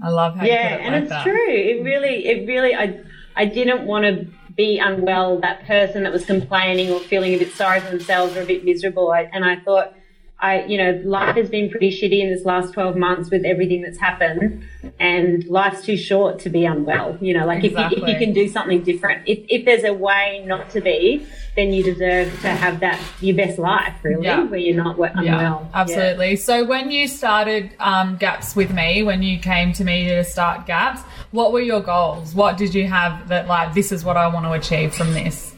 I 0.04 0.10
love 0.10 0.36
how 0.36 0.46
yeah, 0.46 0.76
it 0.76 0.82
and 0.82 0.94
like 0.94 1.04
it's 1.04 1.10
that. 1.10 1.24
true. 1.24 1.50
It 1.50 1.84
really, 1.84 2.26
it 2.26 2.48
really, 2.48 2.76
I, 2.76 3.02
I 3.36 3.46
didn't 3.46 3.86
want 3.86 4.06
to 4.06 4.28
be 4.56 4.80
unwell. 4.80 5.40
That 5.42 5.66
person 5.66 6.04
that 6.04 6.12
was 6.12 6.26
complaining 6.26 6.92
or 6.92 7.00
feeling 7.00 7.34
a 7.34 7.38
bit 7.38 7.52
sorry 7.54 7.80
for 7.80 7.92
themselves 7.92 8.36
or 8.36 8.42
a 8.42 8.46
bit 8.46 8.66
miserable. 8.66 9.12
I, 9.12 9.30
and 9.32 9.46
I 9.46 9.58
thought, 9.58 9.94
I, 10.40 10.66
you 10.66 10.78
know, 10.78 11.02
life 11.06 11.38
has 11.38 11.50
been 11.50 11.70
pretty 11.70 11.90
shitty 11.90 12.20
in 12.22 12.30
this 12.30 12.44
last 12.44 12.74
12 12.74 12.98
months 12.98 13.30
with 13.30 13.46
everything 13.46 13.82
that's 13.82 13.98
happened 13.98 14.66
and 15.00 15.46
life's 15.46 15.84
too 15.84 15.96
short 15.96 16.40
to 16.40 16.50
be 16.50 16.66
unwell. 16.66 17.18
You 17.22 17.34
know, 17.34 17.46
like 17.46 17.64
exactly. 17.64 17.98
if, 17.98 18.04
you, 18.04 18.08
if 18.08 18.20
you 18.20 18.26
can 18.26 18.34
do 18.34 18.50
something 18.50 18.84
different, 18.84 19.28
if, 19.28 19.40
if 19.48 19.64
there's 19.64 19.86
a 19.86 19.94
way 19.94 20.44
not 20.46 20.70
to 20.72 20.82
be, 20.82 21.26
then 21.56 21.72
you 21.72 21.84
deserve 21.84 22.32
to 22.42 22.50
have 22.50 22.82
that, 22.82 23.00
your 23.22 23.36
best 23.36 23.58
life 23.58 23.96
really, 24.04 24.26
yeah. 24.26 24.44
where 24.44 24.60
you're 24.60 24.76
not 24.76 24.98
unwell. 24.98 25.24
Yeah, 25.24 25.68
absolutely. 25.74 26.32
Yeah. 26.32 26.36
So 26.36 26.66
when 26.66 26.92
you 26.92 27.08
started 27.08 27.72
um, 27.80 28.18
GAPS 28.18 28.58
with 28.58 28.74
me, 28.74 29.04
when 29.04 29.24
you 29.24 29.40
came 29.40 29.72
to 29.74 29.86
me 29.86 30.10
to 30.10 30.24
start 30.26 30.66
GAPS, 30.66 31.02
what 31.32 31.54
were 31.54 31.62
your 31.62 31.82
goals? 31.82 32.36
What 32.36 32.58
did 32.58 32.76
you 32.76 32.88
have 32.88 33.30
that 33.30 33.48
like, 33.48 33.74
this 33.74 33.94
is 33.94 34.04
what 34.04 34.18
I 34.18 34.28
want 34.28 34.46
to 34.46 34.52
achieve 34.52 34.94
from 34.94 35.14
this? 35.14 35.55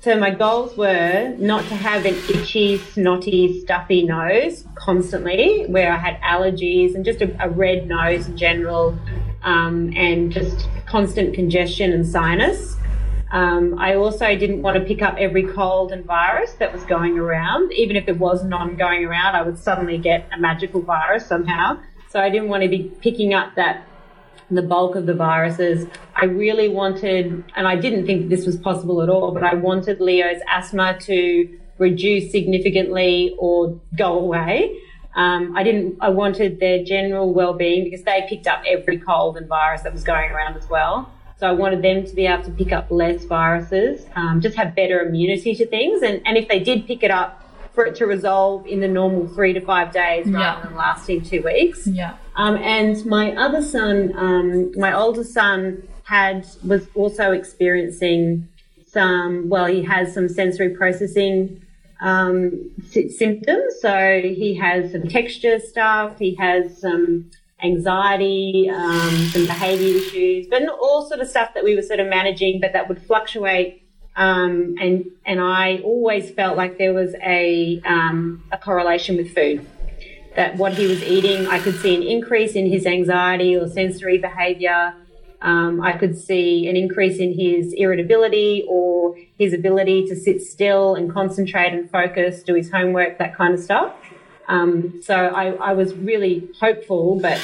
So 0.00 0.16
my 0.16 0.30
goals 0.30 0.76
were 0.76 1.34
not 1.38 1.64
to 1.64 1.74
have 1.74 2.06
an 2.06 2.14
itchy, 2.14 2.78
snotty, 2.78 3.62
stuffy 3.62 4.04
nose 4.04 4.64
constantly, 4.76 5.64
where 5.66 5.92
I 5.92 5.96
had 5.96 6.20
allergies 6.20 6.94
and 6.94 7.04
just 7.04 7.20
a, 7.20 7.36
a 7.44 7.50
red 7.50 7.88
nose 7.88 8.28
in 8.28 8.36
general, 8.36 8.96
um, 9.42 9.92
and 9.96 10.30
just 10.30 10.68
constant 10.86 11.34
congestion 11.34 11.92
and 11.92 12.06
sinus. 12.06 12.76
Um, 13.32 13.76
I 13.80 13.96
also 13.96 14.36
didn't 14.36 14.62
want 14.62 14.78
to 14.78 14.84
pick 14.84 15.02
up 15.02 15.16
every 15.18 15.42
cold 15.42 15.90
and 15.90 16.04
virus 16.04 16.52
that 16.60 16.72
was 16.72 16.84
going 16.84 17.18
around. 17.18 17.72
Even 17.72 17.96
if 17.96 18.06
there 18.06 18.14
was 18.14 18.44
none 18.44 18.76
going 18.76 19.04
around, 19.04 19.34
I 19.34 19.42
would 19.42 19.58
suddenly 19.58 19.98
get 19.98 20.28
a 20.32 20.38
magical 20.38 20.80
virus 20.80 21.26
somehow. 21.26 21.80
So 22.08 22.20
I 22.20 22.30
didn't 22.30 22.48
want 22.48 22.62
to 22.62 22.68
be 22.68 22.84
picking 23.00 23.34
up 23.34 23.56
that 23.56 23.84
the 24.50 24.62
bulk 24.62 24.96
of 24.96 25.06
the 25.06 25.14
viruses. 25.14 25.86
I 26.14 26.24
really 26.24 26.68
wanted, 26.68 27.44
and 27.54 27.68
I 27.68 27.76
didn't 27.76 28.06
think 28.06 28.28
this 28.28 28.46
was 28.46 28.56
possible 28.56 29.02
at 29.02 29.08
all, 29.08 29.32
but 29.32 29.42
I 29.42 29.54
wanted 29.54 30.00
Leo's 30.00 30.40
asthma 30.48 30.98
to 31.00 31.58
reduce 31.78 32.32
significantly 32.32 33.34
or 33.38 33.80
go 33.96 34.18
away. 34.18 34.78
Um, 35.14 35.56
I 35.56 35.62
didn't. 35.62 35.96
I 36.00 36.10
wanted 36.10 36.60
their 36.60 36.84
general 36.84 37.32
well-being 37.32 37.84
because 37.84 38.02
they 38.04 38.24
picked 38.28 38.46
up 38.46 38.62
every 38.66 38.98
cold 38.98 39.36
and 39.36 39.48
virus 39.48 39.82
that 39.82 39.92
was 39.92 40.04
going 40.04 40.30
around 40.30 40.56
as 40.56 40.68
well. 40.68 41.12
So 41.38 41.46
I 41.46 41.52
wanted 41.52 41.82
them 41.82 42.04
to 42.04 42.14
be 42.14 42.26
able 42.26 42.44
to 42.44 42.50
pick 42.50 42.72
up 42.72 42.90
less 42.90 43.24
viruses, 43.24 44.06
um, 44.16 44.40
just 44.40 44.56
have 44.56 44.74
better 44.74 45.00
immunity 45.00 45.54
to 45.54 45.66
things, 45.66 46.02
and 46.02 46.20
and 46.26 46.36
if 46.36 46.48
they 46.48 46.60
did 46.60 46.86
pick 46.86 47.02
it 47.02 47.10
up, 47.10 47.42
for 47.72 47.84
it 47.84 47.94
to 47.96 48.06
resolve 48.06 48.66
in 48.66 48.80
the 48.80 48.88
normal 48.88 49.28
three 49.28 49.52
to 49.52 49.60
five 49.60 49.92
days 49.92 50.26
rather 50.26 50.60
yeah. 50.60 50.66
than 50.66 50.76
lasting 50.76 51.22
two 51.22 51.42
weeks. 51.42 51.86
Yeah. 51.86 52.16
Um, 52.36 52.56
and 52.56 53.04
my 53.06 53.34
other 53.36 53.62
son, 53.62 54.12
um, 54.16 54.72
my 54.78 54.92
older 54.92 55.24
son, 55.24 55.82
had 56.04 56.46
was 56.64 56.86
also 56.94 57.32
experiencing 57.32 58.48
some. 58.86 59.48
Well, 59.48 59.66
he 59.66 59.82
has 59.82 60.14
some 60.14 60.28
sensory 60.28 60.70
processing 60.70 61.62
um, 62.00 62.70
symptoms. 62.90 63.74
So 63.80 64.20
he 64.22 64.54
has 64.54 64.92
some 64.92 65.08
texture 65.08 65.58
stuff. 65.58 66.18
He 66.18 66.34
has 66.36 66.80
some 66.80 67.30
anxiety, 67.62 68.70
um, 68.72 69.10
some 69.28 69.46
behaviour 69.46 69.98
issues, 69.98 70.46
but 70.46 70.62
all 70.68 71.06
sort 71.06 71.20
of 71.20 71.28
stuff 71.28 71.54
that 71.54 71.64
we 71.64 71.74
were 71.74 71.82
sort 71.82 72.00
of 72.00 72.06
managing, 72.06 72.60
but 72.60 72.72
that 72.72 72.88
would 72.88 73.02
fluctuate. 73.02 73.84
Um, 74.18 74.74
and 74.80 75.12
and 75.24 75.40
I 75.40 75.78
always 75.84 76.28
felt 76.32 76.56
like 76.56 76.76
there 76.76 76.92
was 76.92 77.14
a 77.24 77.80
um, 77.86 78.42
a 78.50 78.58
correlation 78.58 79.16
with 79.16 79.32
food. 79.32 79.64
That 80.34 80.56
what 80.56 80.74
he 80.74 80.88
was 80.88 81.02
eating, 81.04 81.46
I 81.46 81.60
could 81.60 81.76
see 81.76 81.94
an 81.94 82.02
increase 82.02 82.52
in 82.52 82.66
his 82.66 82.84
anxiety 82.84 83.56
or 83.56 83.68
sensory 83.68 84.18
behaviour. 84.18 84.94
Um, 85.40 85.80
I 85.80 85.92
could 85.92 86.18
see 86.18 86.66
an 86.68 86.76
increase 86.76 87.18
in 87.18 87.32
his 87.32 87.72
irritability 87.72 88.66
or 88.68 89.16
his 89.38 89.52
ability 89.52 90.06
to 90.08 90.16
sit 90.16 90.42
still 90.42 90.96
and 90.96 91.12
concentrate 91.12 91.72
and 91.72 91.88
focus, 91.88 92.42
do 92.42 92.54
his 92.54 92.72
homework, 92.72 93.18
that 93.18 93.36
kind 93.36 93.54
of 93.54 93.60
stuff. 93.60 93.94
Um, 94.48 95.00
so 95.00 95.14
I, 95.14 95.52
I, 95.52 95.72
was 95.74 95.94
really 95.94 96.48
hopeful, 96.58 97.20
but 97.20 97.40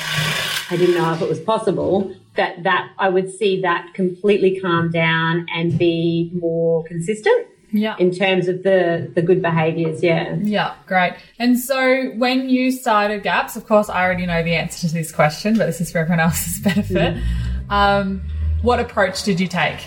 I 0.70 0.76
didn't 0.76 0.96
know 0.96 1.12
if 1.12 1.22
it 1.22 1.28
was 1.28 1.38
possible 1.38 2.16
that 2.36 2.62
that 2.64 2.92
I 2.98 3.08
would 3.08 3.32
see 3.32 3.62
that 3.62 3.94
completely 3.94 4.60
calm 4.60 4.90
down 4.90 5.46
and 5.54 5.78
be 5.78 6.30
more 6.34 6.84
consistent. 6.84 7.48
Yeah. 7.70 7.96
In 7.98 8.12
terms 8.12 8.46
of 8.46 8.62
the 8.62 9.10
the 9.14 9.22
good 9.22 9.42
behaviors, 9.42 10.02
yeah. 10.02 10.36
Yeah, 10.40 10.74
great. 10.86 11.14
And 11.38 11.58
so 11.58 12.10
when 12.16 12.48
you 12.48 12.70
started 12.70 13.24
GAPS, 13.24 13.56
of 13.56 13.66
course 13.66 13.88
I 13.88 14.04
already 14.04 14.26
know 14.26 14.42
the 14.44 14.54
answer 14.54 14.86
to 14.86 14.94
this 14.94 15.10
question, 15.10 15.58
but 15.58 15.66
this 15.66 15.80
is 15.80 15.90
for 15.90 15.98
everyone 15.98 16.20
else's 16.20 16.60
benefit. 16.62 17.14
Mm-hmm 17.14 17.54
um, 17.70 18.22
what 18.62 18.80
approach 18.80 19.22
did 19.22 19.40
you 19.40 19.48
take? 19.48 19.78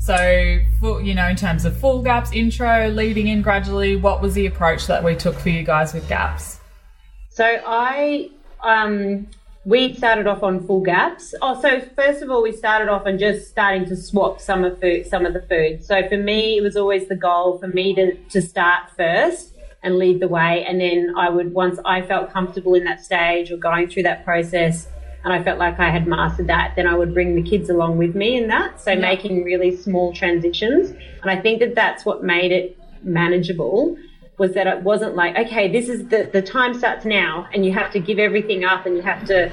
So, 0.00 0.60
for, 0.80 1.02
you 1.02 1.14
know, 1.14 1.28
in 1.28 1.36
terms 1.36 1.64
of 1.64 1.78
full 1.78 2.02
gaps, 2.02 2.32
intro, 2.32 2.88
leading 2.88 3.28
in 3.28 3.42
gradually, 3.42 3.96
what 3.96 4.22
was 4.22 4.34
the 4.34 4.46
approach 4.46 4.86
that 4.86 5.04
we 5.04 5.14
took 5.14 5.36
for 5.36 5.50
you 5.50 5.62
guys 5.62 5.92
with 5.92 6.08
gaps? 6.08 6.60
So, 7.28 7.44
I, 7.44 8.30
um, 8.62 9.26
we 9.68 9.92
started 9.92 10.26
off 10.26 10.42
on 10.42 10.66
full 10.66 10.80
gaps. 10.80 11.34
Oh, 11.42 11.60
so 11.60 11.82
first 11.94 12.22
of 12.22 12.30
all, 12.30 12.42
we 12.42 12.52
started 12.52 12.88
off 12.88 13.04
on 13.04 13.18
just 13.18 13.48
starting 13.48 13.84
to 13.86 13.96
swap 13.96 14.40
some 14.40 14.64
of 14.64 14.80
food, 14.80 15.06
some 15.06 15.26
of 15.26 15.34
the 15.34 15.42
food. 15.42 15.84
So 15.84 16.08
for 16.08 16.16
me, 16.16 16.56
it 16.56 16.62
was 16.62 16.74
always 16.74 17.06
the 17.08 17.16
goal 17.16 17.58
for 17.58 17.68
me 17.68 17.94
to, 17.94 18.14
to 18.16 18.40
start 18.40 18.88
first 18.96 19.54
and 19.82 19.98
lead 19.98 20.20
the 20.20 20.28
way. 20.28 20.64
And 20.64 20.80
then 20.80 21.12
I 21.18 21.28
would, 21.28 21.52
once 21.52 21.78
I 21.84 22.00
felt 22.00 22.32
comfortable 22.32 22.74
in 22.76 22.84
that 22.84 23.04
stage 23.04 23.52
or 23.52 23.58
going 23.58 23.90
through 23.90 24.04
that 24.04 24.24
process, 24.24 24.88
and 25.22 25.34
I 25.34 25.42
felt 25.42 25.58
like 25.58 25.78
I 25.78 25.90
had 25.90 26.06
mastered 26.06 26.46
that, 26.46 26.72
then 26.74 26.86
I 26.86 26.94
would 26.94 27.12
bring 27.12 27.34
the 27.34 27.42
kids 27.42 27.68
along 27.68 27.98
with 27.98 28.14
me 28.14 28.38
in 28.38 28.48
that. 28.48 28.80
So 28.80 28.92
yeah. 28.92 29.00
making 29.00 29.44
really 29.44 29.76
small 29.76 30.14
transitions. 30.14 30.92
And 31.20 31.30
I 31.30 31.36
think 31.36 31.60
that 31.60 31.74
that's 31.74 32.06
what 32.06 32.24
made 32.24 32.52
it 32.52 32.78
manageable 33.02 33.98
was 34.38 34.54
that 34.54 34.66
it 34.66 34.82
wasn't 34.82 35.16
like, 35.16 35.36
okay, 35.36 35.70
this 35.70 35.88
is 35.88 36.08
the, 36.08 36.30
the 36.32 36.40
time 36.40 36.72
starts 36.72 37.04
now 37.04 37.48
and 37.52 37.66
you 37.66 37.72
have 37.72 37.90
to 37.92 38.00
give 38.00 38.18
everything 38.18 38.64
up 38.64 38.86
and 38.86 38.96
you 38.96 39.02
have 39.02 39.24
to, 39.26 39.50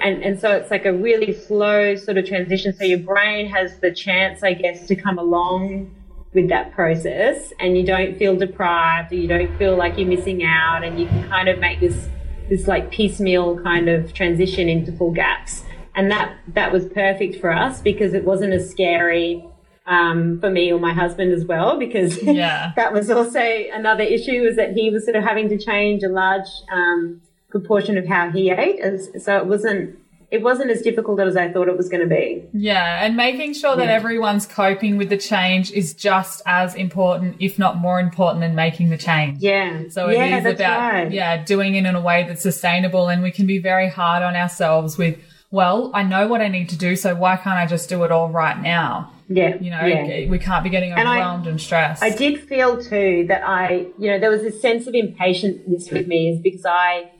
and, 0.00 0.22
and 0.22 0.38
so 0.38 0.50
it's 0.50 0.70
like 0.70 0.84
a 0.84 0.92
really 0.92 1.32
slow 1.32 1.94
sort 1.94 2.18
of 2.18 2.26
transition. 2.26 2.74
So 2.74 2.84
your 2.84 2.98
brain 2.98 3.46
has 3.46 3.78
the 3.78 3.92
chance, 3.92 4.42
I 4.42 4.54
guess, 4.54 4.86
to 4.88 4.96
come 4.96 5.18
along 5.18 5.94
with 6.32 6.48
that 6.48 6.72
process 6.72 7.52
and 7.60 7.78
you 7.78 7.86
don't 7.86 8.18
feel 8.18 8.34
deprived 8.36 9.12
or 9.12 9.14
you 9.14 9.28
don't 9.28 9.56
feel 9.56 9.76
like 9.76 9.96
you're 9.96 10.08
missing 10.08 10.42
out 10.42 10.82
and 10.82 10.98
you 10.98 11.06
can 11.06 11.28
kind 11.28 11.48
of 11.48 11.60
make 11.60 11.78
this 11.78 12.08
this 12.48 12.66
like 12.66 12.90
piecemeal 12.90 13.58
kind 13.62 13.88
of 13.88 14.12
transition 14.12 14.68
into 14.68 14.92
full 14.92 15.12
gaps. 15.12 15.64
And 15.94 16.10
that, 16.10 16.36
that 16.48 16.72
was 16.72 16.86
perfect 16.86 17.40
for 17.40 17.50
us 17.50 17.80
because 17.80 18.14
it 18.14 18.24
wasn't 18.24 18.52
as 18.52 18.68
scary 18.68 19.44
um, 19.86 20.40
for 20.40 20.50
me 20.50 20.72
or 20.72 20.80
my 20.80 20.92
husband 20.92 21.32
as 21.32 21.44
well, 21.44 21.78
because 21.78 22.22
yeah. 22.22 22.72
that 22.76 22.92
was 22.92 23.10
also 23.10 23.40
another 23.40 24.04
issue 24.04 24.42
was 24.42 24.56
that 24.56 24.72
he 24.72 24.90
was 24.90 25.04
sort 25.04 25.16
of 25.16 25.24
having 25.24 25.48
to 25.50 25.58
change 25.58 26.02
a 26.02 26.08
large 26.08 26.48
um, 26.72 27.20
proportion 27.50 27.98
of 27.98 28.06
how 28.06 28.30
he 28.30 28.50
ate. 28.50 28.80
As, 28.80 29.10
so 29.24 29.36
it 29.36 29.46
wasn't 29.46 29.98
it 30.30 30.42
wasn't 30.42 30.68
as 30.68 30.82
difficult 30.82 31.20
as 31.20 31.36
I 31.36 31.52
thought 31.52 31.68
it 31.68 31.76
was 31.76 31.88
going 31.88 32.02
to 32.02 32.12
be. 32.12 32.42
Yeah, 32.52 33.04
and 33.04 33.16
making 33.16 33.54
sure 33.54 33.76
that 33.76 33.84
yeah. 33.84 33.92
everyone's 33.92 34.46
coping 34.46 34.96
with 34.96 35.08
the 35.08 35.16
change 35.16 35.70
is 35.70 35.94
just 35.94 36.42
as 36.44 36.74
important, 36.74 37.36
if 37.38 37.56
not 37.56 37.76
more 37.76 38.00
important, 38.00 38.40
than 38.40 38.56
making 38.56 38.90
the 38.90 38.98
change. 38.98 39.38
Yeah. 39.40 39.84
So 39.90 40.08
it 40.08 40.16
yeah, 40.16 40.38
is 40.38 40.46
about 40.46 40.92
right. 40.92 41.12
yeah 41.12 41.44
doing 41.44 41.76
it 41.76 41.86
in 41.86 41.94
a 41.94 42.00
way 42.00 42.24
that's 42.26 42.42
sustainable, 42.42 43.08
and 43.08 43.22
we 43.22 43.30
can 43.30 43.46
be 43.46 43.58
very 43.58 43.88
hard 43.88 44.22
on 44.22 44.34
ourselves 44.34 44.98
with. 44.98 45.18
Well, 45.50 45.92
I 45.94 46.02
know 46.02 46.26
what 46.26 46.40
I 46.40 46.48
need 46.48 46.70
to 46.70 46.76
do, 46.76 46.96
so 46.96 47.14
why 47.14 47.36
can't 47.36 47.56
I 47.56 47.66
just 47.66 47.88
do 47.88 48.02
it 48.02 48.10
all 48.10 48.28
right 48.28 48.60
now? 48.60 49.12
Yeah. 49.28 49.56
You 49.56 49.70
know, 49.70 49.84
yeah. 49.84 50.28
we 50.28 50.38
can't 50.38 50.62
be 50.62 50.70
getting 50.70 50.92
overwhelmed 50.92 51.40
and, 51.40 51.46
I, 51.46 51.50
and 51.50 51.60
stressed. 51.60 52.02
I 52.02 52.10
did 52.10 52.40
feel 52.40 52.82
too 52.82 53.24
that 53.28 53.42
I, 53.46 53.86
you 53.98 54.10
know, 54.10 54.18
there 54.18 54.30
was 54.30 54.42
a 54.42 54.52
sense 54.52 54.86
of 54.86 54.94
impatience 54.94 55.90
with 55.90 56.06
me 56.06 56.30
is 56.30 56.40
because 56.40 56.66
I 56.66 57.10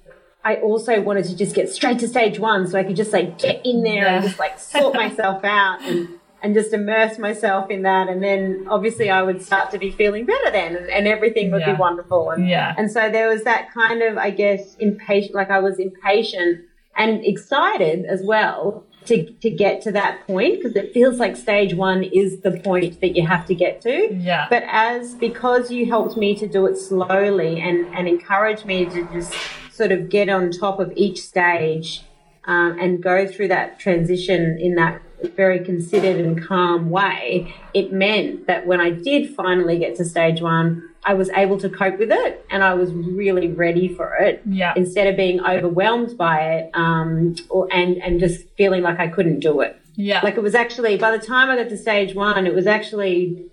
I 0.44 0.56
also 0.56 1.00
wanted 1.00 1.24
to 1.26 1.36
just 1.36 1.54
get 1.54 1.70
straight 1.70 1.98
to 2.00 2.08
stage 2.08 2.38
one 2.38 2.66
so 2.66 2.78
I 2.78 2.84
could 2.84 2.96
just 2.96 3.12
like 3.12 3.38
get 3.38 3.64
in 3.64 3.82
there 3.82 3.94
yeah. 3.94 4.16
and 4.16 4.24
just 4.24 4.38
like 4.38 4.60
sort 4.60 4.94
myself 4.94 5.42
out 5.42 5.80
and, 5.82 6.08
and 6.42 6.54
just 6.54 6.74
immerse 6.74 7.18
myself 7.18 7.70
in 7.70 7.82
that. 7.82 8.08
And 8.08 8.22
then 8.22 8.66
obviously 8.68 9.08
I 9.08 9.22
would 9.22 9.40
start 9.40 9.70
to 9.70 9.78
be 9.78 9.90
feeling 9.90 10.26
better 10.26 10.50
then 10.50 10.76
and, 10.76 10.90
and 10.90 11.08
everything 11.08 11.50
would 11.50 11.62
yeah. 11.62 11.72
be 11.72 11.78
wonderful. 11.78 12.30
And, 12.30 12.46
yeah. 12.46 12.74
and 12.76 12.92
so 12.92 13.10
there 13.10 13.28
was 13.28 13.44
that 13.44 13.72
kind 13.72 14.02
of, 14.02 14.18
I 14.18 14.30
guess, 14.30 14.74
impatient, 14.76 15.34
like 15.34 15.48
I 15.48 15.60
was 15.60 15.78
impatient 15.78 16.66
and 16.94 17.24
excited 17.24 18.04
as 18.04 18.22
well 18.22 18.84
to, 19.06 19.30
to 19.32 19.50
get 19.50 19.82
to 19.82 19.92
that 19.92 20.26
point 20.26 20.56
because 20.56 20.76
it 20.76 20.92
feels 20.92 21.18
like 21.18 21.36
stage 21.36 21.74
one 21.74 22.02
is 22.02 22.40
the 22.40 22.52
point 22.60 23.00
that 23.00 23.16
you 23.16 23.26
have 23.26 23.46
to 23.46 23.54
get 23.54 23.80
to. 23.82 24.14
Yeah. 24.14 24.46
But 24.48 24.64
as 24.66 25.14
because 25.14 25.70
you 25.70 25.86
helped 25.86 26.16
me 26.16 26.34
to 26.36 26.46
do 26.46 26.66
it 26.66 26.76
slowly 26.76 27.60
and, 27.60 27.86
and 27.94 28.08
encourage 28.08 28.64
me 28.64 28.86
to 28.86 29.06
just 29.12 29.34
sort 29.70 29.92
of 29.92 30.08
get 30.08 30.28
on 30.28 30.50
top 30.50 30.80
of 30.80 30.92
each 30.96 31.20
stage 31.20 32.04
um, 32.46 32.78
and 32.78 33.02
go 33.02 33.26
through 33.26 33.48
that 33.48 33.78
transition 33.78 34.58
in 34.60 34.74
that 34.76 35.00
very 35.28 35.64
considered 35.64 36.24
and 36.24 36.46
calm 36.46 36.90
way, 36.90 37.54
it 37.72 37.92
meant 37.92 38.46
that 38.46 38.66
when 38.66 38.80
I 38.80 38.90
did 38.90 39.34
finally 39.34 39.78
get 39.78 39.96
to 39.96 40.04
stage 40.04 40.40
one, 40.40 40.88
I 41.04 41.14
was 41.14 41.28
able 41.30 41.58
to 41.58 41.68
cope 41.68 41.98
with 41.98 42.10
it 42.10 42.46
and 42.50 42.62
I 42.62 42.74
was 42.74 42.92
really 42.92 43.48
ready 43.48 43.88
for 43.88 44.14
it. 44.14 44.42
Yeah. 44.46 44.72
Instead 44.76 45.06
of 45.06 45.16
being 45.16 45.40
overwhelmed 45.44 46.16
by 46.16 46.40
it 46.54 46.70
um, 46.74 47.36
or, 47.50 47.68
and, 47.72 47.96
and 47.98 48.20
just 48.20 48.44
feeling 48.56 48.82
like 48.82 48.98
I 48.98 49.08
couldn't 49.08 49.40
do 49.40 49.60
it. 49.60 49.78
Yeah. 49.96 50.20
Like 50.22 50.36
it 50.36 50.42
was 50.42 50.54
actually, 50.54 50.96
by 50.96 51.16
the 51.16 51.24
time 51.24 51.50
I 51.50 51.56
got 51.56 51.68
to 51.68 51.76
stage 51.76 52.14
one, 52.14 52.46
it 52.46 52.54
was 52.54 52.66
actually 52.66 53.46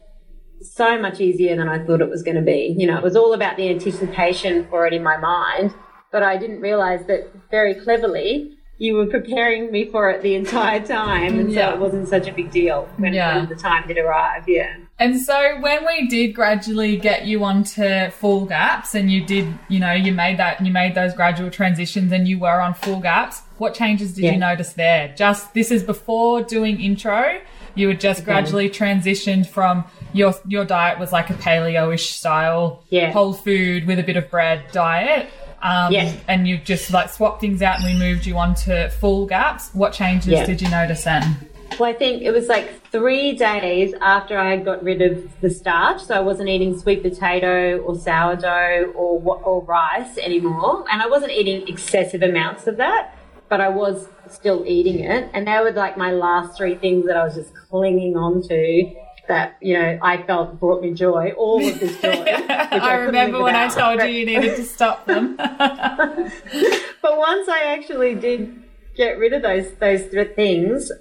so 0.61 0.99
much 0.99 1.19
easier 1.19 1.55
than 1.55 1.67
I 1.67 1.83
thought 1.85 2.01
it 2.01 2.09
was 2.09 2.23
going 2.23 2.37
to 2.37 2.41
be. 2.41 2.75
You 2.77 2.87
know, 2.87 2.97
it 2.97 3.03
was 3.03 3.15
all 3.15 3.33
about 3.33 3.57
the 3.57 3.69
anticipation 3.69 4.67
for 4.69 4.87
it 4.87 4.93
in 4.93 5.03
my 5.03 5.17
mind 5.17 5.73
but 6.11 6.23
I 6.23 6.37
didn't 6.37 6.61
realize 6.61 7.05
that 7.07 7.31
very 7.49 7.73
cleverly 7.73 8.57
you 8.81 8.95
were 8.95 9.05
preparing 9.05 9.71
me 9.71 9.85
for 9.85 10.09
it 10.09 10.23
the 10.23 10.33
entire 10.33 10.83
time, 10.83 11.37
and 11.37 11.51
yeah. 11.51 11.69
so 11.69 11.75
it 11.75 11.79
wasn't 11.79 12.07
such 12.07 12.27
a 12.27 12.33
big 12.33 12.49
deal 12.49 12.89
when, 12.97 13.13
yeah. 13.13 13.37
when, 13.37 13.47
the 13.47 13.53
time 13.55 13.87
did 13.87 13.99
arrive. 13.99 14.49
Yeah. 14.49 14.75
And 14.97 15.21
so 15.21 15.59
when 15.59 15.85
we 15.85 16.07
did 16.07 16.33
gradually 16.33 16.97
get 16.97 17.27
you 17.27 17.43
onto 17.43 18.09
full 18.09 18.45
gaps, 18.45 18.95
and 18.95 19.11
you 19.11 19.23
did, 19.23 19.53
you 19.69 19.79
know, 19.79 19.93
you 19.93 20.11
made 20.11 20.39
that, 20.39 20.65
you 20.65 20.73
made 20.73 20.95
those 20.95 21.13
gradual 21.13 21.51
transitions, 21.51 22.11
and 22.11 22.27
you 22.27 22.39
were 22.39 22.59
on 22.59 22.73
full 22.73 22.99
gaps. 22.99 23.43
What 23.59 23.75
changes 23.75 24.13
did 24.13 24.23
yeah. 24.23 24.31
you 24.31 24.39
notice 24.39 24.73
there? 24.73 25.13
Just 25.15 25.53
this 25.53 25.69
is 25.69 25.83
before 25.83 26.41
doing 26.41 26.81
intro. 26.81 27.39
You 27.75 27.89
had 27.89 28.01
just 28.01 28.25
gradually 28.25 28.67
transitioned 28.67 29.45
from 29.45 29.85
your 30.11 30.33
your 30.47 30.65
diet 30.65 30.97
was 30.97 31.11
like 31.11 31.29
a 31.29 31.33
paleo-ish 31.33 32.09
style, 32.09 32.83
yeah. 32.89 33.11
whole 33.11 33.33
food 33.33 33.85
with 33.85 33.99
a 33.99 34.03
bit 34.03 34.17
of 34.17 34.31
bread 34.31 34.65
diet 34.71 35.29
um, 35.61 35.91
yeah. 35.91 36.13
and 36.27 36.47
you 36.47 36.57
just 36.57 36.91
like 36.91 37.09
swapped 37.09 37.41
things 37.41 37.61
out 37.61 37.79
and 37.79 37.85
we 37.85 37.97
moved 37.97 38.25
you 38.25 38.37
on 38.37 38.55
to 38.55 38.89
full 38.99 39.25
gaps. 39.25 39.69
What 39.73 39.93
changes 39.93 40.31
yeah. 40.31 40.45
did 40.45 40.61
you 40.61 40.69
notice 40.69 41.03
then? 41.03 41.37
Well, 41.79 41.89
I 41.89 41.93
think 41.93 42.21
it 42.21 42.31
was 42.31 42.47
like 42.47 42.85
three 42.91 43.31
days 43.33 43.93
after 44.01 44.37
I 44.37 44.57
got 44.57 44.83
rid 44.83 45.01
of 45.01 45.39
the 45.39 45.49
starch, 45.49 46.01
so 46.01 46.13
I 46.13 46.19
wasn't 46.19 46.49
eating 46.49 46.77
sweet 46.77 47.01
potato 47.01 47.77
or 47.79 47.95
sourdough 47.95 48.91
or 48.93 49.21
or 49.43 49.63
rice 49.63 50.17
anymore, 50.17 50.85
and 50.91 51.01
I 51.01 51.07
wasn't 51.07 51.31
eating 51.31 51.67
excessive 51.67 52.21
amounts 52.23 52.67
of 52.67 52.77
that. 52.77 53.15
but 53.51 53.59
I 53.59 53.67
was 53.67 54.07
still 54.29 54.63
eating 54.65 55.01
it. 55.01 55.29
And 55.33 55.45
they 55.45 55.59
were 55.59 55.73
like 55.73 55.97
my 55.97 56.11
last 56.13 56.55
three 56.57 56.75
things 56.75 57.05
that 57.05 57.17
I 57.17 57.25
was 57.25 57.35
just 57.35 57.53
clinging 57.53 58.15
on 58.15 58.41
to 58.43 58.95
that, 59.31 59.55
you 59.61 59.79
know, 59.79 59.97
I 60.01 60.21
felt 60.23 60.59
brought 60.59 60.81
me 60.81 60.93
joy, 60.93 61.31
all 61.37 61.65
of 61.65 61.79
this 61.79 62.01
joy. 62.01 62.09
I, 62.49 62.79
I 62.81 62.93
remember 62.95 63.41
when 63.41 63.55
I 63.55 63.69
told 63.69 64.01
you 64.01 64.07
you 64.07 64.25
needed 64.25 64.57
to 64.57 64.63
stop 64.63 65.05
them. 65.05 65.35
but 65.37 67.17
once 67.17 67.47
I 67.47 67.61
actually 67.67 68.13
did 68.15 68.61
get 68.93 69.17
rid 69.17 69.31
of 69.31 69.41
those, 69.41 69.71
those 69.75 70.01
things, 70.35 70.91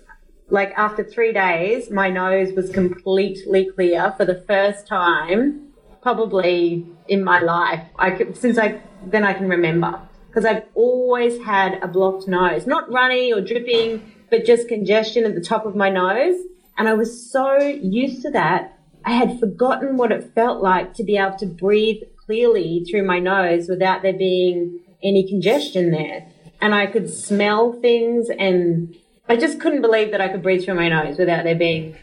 like 0.49 0.73
after 0.77 1.03
three 1.03 1.33
days, 1.33 1.91
my 1.91 2.09
nose 2.09 2.53
was 2.53 2.71
completely 2.71 3.69
clear 3.75 4.15
for 4.17 4.25
the 4.25 4.45
first 4.47 4.87
time, 4.87 5.73
probably 6.01 6.87
in 7.09 7.25
my 7.25 7.41
life. 7.41 7.85
I 7.99 8.11
could, 8.13 8.37
since 8.37 8.59
I, 8.59 8.81
then 9.05 9.25
I 9.25 9.33
can 9.33 9.49
remember 9.49 10.01
because 10.29 10.45
I've 10.45 10.63
always 10.77 11.43
had 11.43 11.83
a 11.83 11.89
blocked 11.89 12.29
nose, 12.29 12.65
not 12.65 12.89
runny 12.93 13.33
or 13.33 13.41
dripping, 13.41 14.15
but 14.31 14.45
just 14.45 14.69
congestion 14.69 15.25
at 15.25 15.35
the 15.35 15.41
top 15.41 15.67
of 15.67 15.75
my 15.75 15.91
nose. 15.91 16.37
And 16.81 16.89
I 16.89 16.95
was 16.95 17.31
so 17.31 17.59
used 17.59 18.23
to 18.23 18.31
that. 18.31 18.79
I 19.05 19.11
had 19.11 19.39
forgotten 19.39 19.99
what 19.99 20.13
it 20.13 20.33
felt 20.35 20.63
like 20.63 20.95
to 20.95 21.05
be 21.05 21.19
able 21.19 21.37
to 21.37 21.45
breathe 21.45 22.03
clearly 22.25 22.87
through 22.91 23.05
my 23.05 23.19
nose 23.19 23.69
without 23.69 24.01
there 24.01 24.15
being 24.15 24.81
any 25.03 25.29
congestion 25.29 25.91
there. 25.91 26.27
And 26.59 26.75
I 26.75 26.87
could 26.87 27.13
smell 27.13 27.75
things 27.75 28.31
and 28.31 28.97
I 29.29 29.37
just 29.37 29.61
couldn't 29.61 29.83
believe 29.83 30.11
that 30.13 30.23
I 30.23 30.29
could 30.29 30.43
breathe 30.43 30.65
through 30.65 30.77
my 30.77 30.89
nose 30.89 31.19
without 31.19 31.45
there 31.45 31.55
being, 31.55 31.99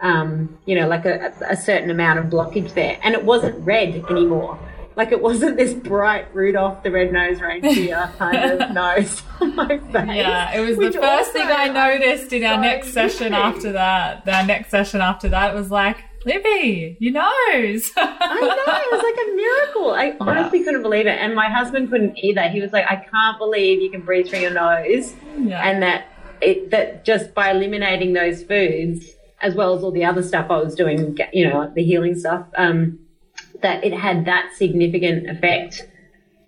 um, 0.00 0.56
you 0.64 0.76
know, 0.76 0.86
like 0.86 1.06
a, 1.06 1.34
a 1.48 1.56
certain 1.56 1.90
amount 1.90 2.20
of 2.20 2.26
blockage 2.26 2.72
there. 2.74 3.00
And 3.02 3.14
it 3.14 3.24
wasn't 3.24 3.66
red 3.66 4.04
anymore. 4.08 4.60
Like 5.00 5.12
it 5.12 5.22
wasn't 5.22 5.56
this 5.56 5.72
bright 5.72 6.26
Rudolph 6.34 6.82
the 6.82 6.90
Red-Nosed 6.90 7.40
Reindeer 7.40 8.12
kind 8.18 8.36
of 8.36 8.70
nose 8.72 9.22
on 9.40 9.56
my 9.56 9.78
face. 9.78 9.92
Yeah, 9.94 10.54
it 10.54 10.60
was 10.60 10.76
the 10.76 10.92
first 10.92 11.32
thing 11.32 11.46
I 11.48 11.68
noticed 11.68 12.30
in 12.34 12.44
our 12.44 12.56
so 12.56 12.60
next 12.60 12.92
session 12.92 13.32
after 13.32 13.72
that. 13.72 14.28
Our 14.28 14.44
next 14.44 14.68
session 14.68 15.00
after 15.00 15.30
that 15.30 15.54
was 15.54 15.70
like, 15.70 16.04
Libby, 16.26 16.98
your 17.00 17.14
nose. 17.14 17.90
I 17.96 18.40
know, 18.40 18.74
it 18.76 18.92
was 18.92 19.02
like 19.02 19.26
a 19.26 19.34
miracle. 19.34 19.90
I 19.92 20.16
honestly 20.20 20.58
yeah. 20.58 20.64
couldn't 20.66 20.82
believe 20.82 21.06
it. 21.06 21.18
And 21.18 21.34
my 21.34 21.48
husband 21.48 21.88
couldn't 21.90 22.18
either. 22.18 22.42
He 22.50 22.60
was 22.60 22.72
like, 22.74 22.84
I 22.84 22.96
can't 22.96 23.38
believe 23.38 23.80
you 23.80 23.90
can 23.90 24.02
breathe 24.02 24.28
through 24.28 24.40
your 24.40 24.50
nose. 24.50 25.14
Yeah. 25.38 25.66
And 25.66 25.82
that 25.82 26.08
it, 26.42 26.72
that 26.72 27.06
just 27.06 27.32
by 27.32 27.52
eliminating 27.52 28.12
those 28.12 28.42
foods, 28.42 29.06
as 29.40 29.54
well 29.54 29.74
as 29.74 29.82
all 29.82 29.92
the 29.92 30.04
other 30.04 30.22
stuff 30.22 30.50
I 30.50 30.58
was 30.58 30.74
doing, 30.74 31.16
you 31.32 31.48
know, 31.48 31.72
the 31.74 31.82
healing 31.82 32.18
stuff, 32.18 32.44
um, 32.58 32.98
that 33.62 33.84
it 33.84 33.92
had 33.92 34.24
that 34.24 34.52
significant 34.54 35.28
effect. 35.28 35.86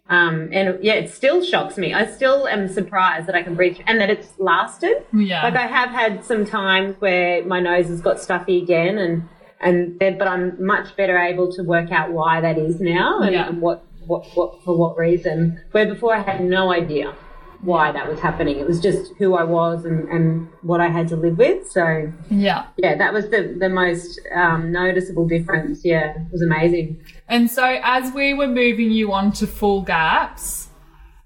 Um, 0.09 0.50
and 0.52 0.83
yeah, 0.83 0.95
it 0.95 1.11
still 1.11 1.42
shocks 1.42 1.78
me. 1.78 1.95
I 1.95 2.07
still 2.07 2.47
am 2.47 2.69
surprised 2.69 3.26
that 3.28 3.35
I 3.35 3.42
can 3.42 3.54
breathe 3.54 3.78
and 3.87 4.00
that 4.00 4.11
it's 4.11 4.35
lasted. 4.38 5.07
Yeah. 5.12 5.42
Like 5.42 5.54
I 5.54 5.66
have 5.66 5.90
had 5.90 6.25
some 6.25 6.45
times 6.45 6.97
where 6.99 7.45
my 7.45 7.61
nose 7.61 7.88
has 7.88 8.00
got 8.00 8.21
stuffy 8.21 8.62
again 8.62 8.99
and, 8.99 9.28
and 9.61 9.99
but 9.99 10.28
I'm 10.28 10.64
much 10.64 10.97
better 10.97 11.16
able 11.16 11.50
to 11.52 11.62
work 11.62 11.92
out 11.92 12.12
why 12.12 12.40
that 12.40 12.59
is 12.59 12.81
now 12.81 13.21
and, 13.21 13.33
yeah. 13.33 13.49
and 13.49 13.62
what, 13.62 13.87
what, 14.07 14.26
what, 14.35 14.62
for 14.64 14.76
what 14.76 14.99
reason. 14.99 15.62
Where 15.71 15.87
before 15.87 16.14
I 16.14 16.21
had 16.21 16.45
no 16.45 16.73
idea 16.73 17.14
why 17.62 17.92
that 17.92 18.09
was 18.09 18.21
happening. 18.21 18.59
It 18.59 18.66
was 18.66 18.81
just 18.81 19.12
who 19.19 19.35
I 19.35 19.45
was 19.45 19.85
and, 19.85 20.09
and 20.09 20.49
what 20.62 20.81
I 20.81 20.88
had 20.88 21.09
to 21.09 21.16
live 21.16 21.38
with. 21.38 21.71
So 21.71 22.12
yeah, 22.28 22.66
yeah, 22.76 22.97
that 22.97 23.12
was 23.12 23.31
the 23.31 23.57
the 23.59 23.69
most 23.69 24.21
um, 24.35 24.71
noticeable 24.71 25.26
difference. 25.26 25.85
Yeah, 25.85 26.16
it 26.16 26.33
was 26.33 26.42
amazing. 26.42 27.02
And 27.28 27.50
so 27.50 27.81
as 27.83 28.12
we 28.12 28.35
were 28.35 28.49
moving 28.49 28.90
you 28.90 29.12
on 29.12 29.33
to 29.33 29.47
full 29.47 29.83
gaps, 29.83 30.69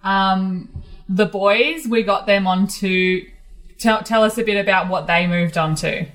um, 0.05 0.83
the 1.09 1.27
boys 1.27 1.87
we 1.89 2.03
got 2.03 2.27
them 2.27 2.47
onto. 2.47 3.27
Tell 3.79 4.03
tell 4.03 4.23
us 4.23 4.39
a 4.39 4.45
bit 4.45 4.57
about 4.57 4.89
what 4.89 5.07
they 5.07 5.27
moved 5.27 5.59
on 5.59 5.75
to. 5.77 6.07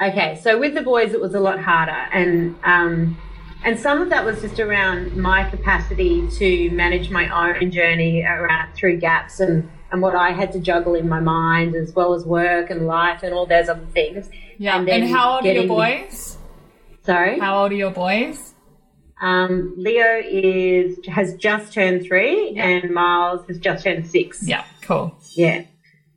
Okay, 0.00 0.40
so 0.42 0.58
with 0.58 0.74
the 0.74 0.82
boys 0.82 1.12
it 1.12 1.20
was 1.20 1.34
a 1.34 1.40
lot 1.40 1.60
harder 1.60 1.92
and. 1.92 2.56
Um, 2.64 3.18
and 3.64 3.78
some 3.78 4.00
of 4.00 4.10
that 4.10 4.24
was 4.24 4.40
just 4.40 4.60
around 4.60 5.16
my 5.16 5.48
capacity 5.50 6.28
to 6.38 6.70
manage 6.70 7.10
my 7.10 7.28
own 7.28 7.70
journey 7.70 8.22
around 8.22 8.72
through 8.74 8.98
gaps 8.98 9.40
and, 9.40 9.68
and 9.90 10.00
what 10.00 10.14
I 10.14 10.30
had 10.30 10.52
to 10.52 10.60
juggle 10.60 10.94
in 10.94 11.08
my 11.08 11.20
mind 11.20 11.74
as 11.74 11.92
well 11.92 12.14
as 12.14 12.24
work 12.24 12.70
and 12.70 12.86
life 12.86 13.22
and 13.22 13.34
all 13.34 13.46
those 13.46 13.68
other 13.68 13.86
things. 13.92 14.30
Yeah. 14.58 14.78
And, 14.78 14.88
and 14.88 15.08
how 15.08 15.36
old 15.36 15.46
are 15.46 15.52
your 15.52 15.66
boys? 15.66 16.38
Sorry? 17.02 17.38
How 17.38 17.62
old 17.62 17.72
are 17.72 17.76
your 17.76 17.90
boys? 17.90 18.54
Um, 19.20 19.74
Leo 19.76 20.20
is 20.24 20.98
has 21.08 21.34
just 21.34 21.72
turned 21.72 22.04
three 22.04 22.52
yeah. 22.54 22.64
and 22.64 22.94
Miles 22.94 23.46
has 23.48 23.58
just 23.58 23.82
turned 23.82 24.06
six. 24.06 24.46
Yeah, 24.46 24.64
cool. 24.82 25.16
Yeah. 25.32 25.64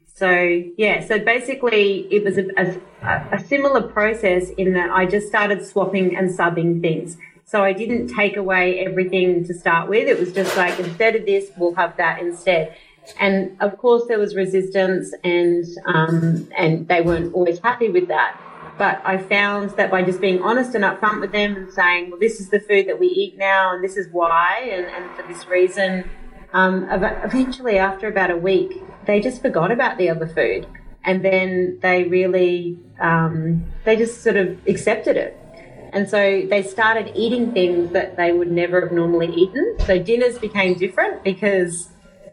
So 0.05 0.29
yeah, 0.77 1.03
so 1.03 1.17
basically 1.17 2.07
it 2.11 2.23
was 2.23 2.37
a, 2.37 2.45
a, 2.55 3.37
a 3.37 3.43
similar 3.43 3.81
process 3.81 4.49
in 4.51 4.73
that 4.73 4.91
I 4.91 5.07
just 5.07 5.27
started 5.27 5.65
swapping 5.65 6.15
and 6.15 6.29
subbing 6.29 6.79
things. 6.79 7.17
So 7.51 7.65
I 7.65 7.73
didn't 7.73 8.07
take 8.07 8.37
away 8.37 8.79
everything 8.79 9.43
to 9.43 9.53
start 9.53 9.89
with. 9.89 10.07
It 10.07 10.17
was 10.17 10.31
just 10.31 10.55
like, 10.55 10.79
instead 10.79 11.17
of 11.17 11.25
this, 11.25 11.51
we'll 11.57 11.75
have 11.75 11.97
that 11.97 12.21
instead. 12.21 12.77
And 13.19 13.57
of 13.59 13.77
course, 13.77 14.03
there 14.07 14.17
was 14.17 14.35
resistance, 14.35 15.13
and 15.25 15.65
um, 15.85 16.47
and 16.57 16.87
they 16.87 17.01
weren't 17.01 17.33
always 17.33 17.59
happy 17.59 17.89
with 17.89 18.07
that. 18.07 18.39
But 18.77 19.01
I 19.03 19.17
found 19.17 19.71
that 19.71 19.91
by 19.91 20.01
just 20.01 20.21
being 20.21 20.41
honest 20.41 20.75
and 20.75 20.85
upfront 20.85 21.19
with 21.19 21.33
them 21.33 21.57
and 21.57 21.73
saying, 21.73 22.11
well, 22.11 22.21
this 22.21 22.39
is 22.39 22.49
the 22.51 22.59
food 22.61 22.87
that 22.87 22.97
we 22.97 23.07
eat 23.07 23.37
now, 23.37 23.75
and 23.75 23.83
this 23.83 23.97
is 23.97 24.07
why, 24.13 24.69
and, 24.71 24.85
and 24.85 25.13
for 25.17 25.27
this 25.27 25.45
reason, 25.47 26.09
um, 26.53 26.87
eventually, 26.89 27.77
after 27.77 28.07
about 28.07 28.31
a 28.31 28.37
week, 28.37 28.81
they 29.07 29.19
just 29.19 29.41
forgot 29.41 29.71
about 29.71 29.97
the 29.97 30.07
other 30.07 30.27
food, 30.27 30.67
and 31.03 31.21
then 31.21 31.79
they 31.81 32.05
really 32.05 32.79
um, 33.01 33.65
they 33.83 33.97
just 33.97 34.23
sort 34.23 34.37
of 34.37 34.57
accepted 34.67 35.17
it 35.17 35.37
and 35.93 36.09
so 36.09 36.45
they 36.49 36.63
started 36.63 37.11
eating 37.15 37.51
things 37.51 37.91
that 37.91 38.17
they 38.17 38.31
would 38.31 38.51
never 38.51 38.81
have 38.81 38.91
normally 38.91 39.33
eaten. 39.33 39.75
So 39.85 39.99
dinners 39.99 40.39
became 40.39 40.77
different 40.77 41.23
because 41.23 41.89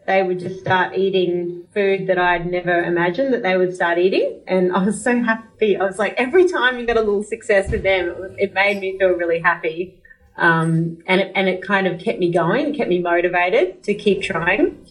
they 0.07 0.23
would 0.23 0.39
just 0.39 0.59
start 0.59 0.97
eating 0.97 1.67
food 1.73 2.07
that 2.07 2.17
I'd 2.17 2.49
never 2.49 2.83
imagined 2.83 3.33
that 3.33 3.43
they 3.43 3.57
would 3.57 3.75
start 3.75 3.99
eating. 3.99 4.41
And 4.47 4.73
I 4.73 4.83
was 4.83 5.03
so 5.03 5.21
happy. 5.21 5.77
I 5.77 5.83
was 5.83 5.99
like, 5.99 6.15
every 6.17 6.47
time 6.47 6.79
you 6.79 6.87
got 6.87 6.97
a 6.97 7.01
little 7.01 7.21
success 7.21 7.69
with 7.69 7.83
them, 7.83 8.35
it 8.37 8.53
made 8.53 8.79
me 8.79 8.97
feel 8.97 9.09
really 9.09 9.39
happy. 9.39 10.01
Um, 10.37 11.03
and, 11.05 11.21
it, 11.21 11.31
and 11.35 11.47
it 11.47 11.61
kind 11.61 11.85
of 11.85 11.99
kept 11.99 12.17
me 12.17 12.31
going, 12.31 12.73
kept 12.73 12.89
me 12.89 12.99
motivated 12.99 13.83
to 13.83 13.93
keep 13.93 14.23
trying. 14.23 14.83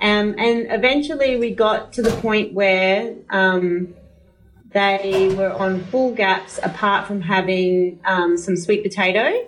Um, 0.00 0.34
and 0.38 0.66
eventually 0.70 1.36
we 1.36 1.54
got 1.54 1.92
to 1.94 2.02
the 2.02 2.10
point 2.22 2.54
where 2.54 3.14
um, 3.30 3.94
they 4.72 5.34
were 5.34 5.52
on 5.52 5.84
full 5.84 6.14
gaps 6.14 6.58
apart 6.62 7.06
from 7.06 7.20
having 7.20 8.00
um, 8.04 8.36
some 8.36 8.56
sweet 8.56 8.82
potato 8.82 9.46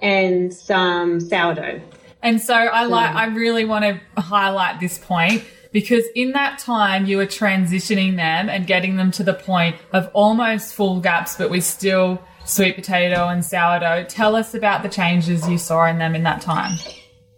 and 0.00 0.52
some 0.52 1.20
sourdough. 1.20 1.80
And 2.22 2.40
so 2.40 2.54
I 2.54 2.84
like 2.84 3.14
I 3.14 3.26
really 3.26 3.66
want 3.66 3.84
to 3.84 4.20
highlight 4.20 4.80
this 4.80 4.98
point 4.98 5.44
because 5.72 6.04
in 6.14 6.32
that 6.32 6.58
time 6.58 7.04
you 7.04 7.18
were 7.18 7.26
transitioning 7.26 8.16
them 8.16 8.48
and 8.48 8.66
getting 8.66 8.96
them 8.96 9.10
to 9.12 9.22
the 9.22 9.34
point 9.34 9.76
of 9.92 10.10
almost 10.14 10.74
full 10.74 11.00
gaps 11.00 11.36
but 11.36 11.50
we 11.50 11.60
still 11.60 12.22
sweet 12.46 12.76
potato 12.76 13.28
and 13.28 13.44
sourdough. 13.44 14.04
Tell 14.04 14.36
us 14.36 14.54
about 14.54 14.82
the 14.82 14.88
changes 14.88 15.46
you 15.48 15.58
saw 15.58 15.84
in 15.86 15.98
them 15.98 16.14
in 16.14 16.22
that 16.22 16.40
time. 16.40 16.78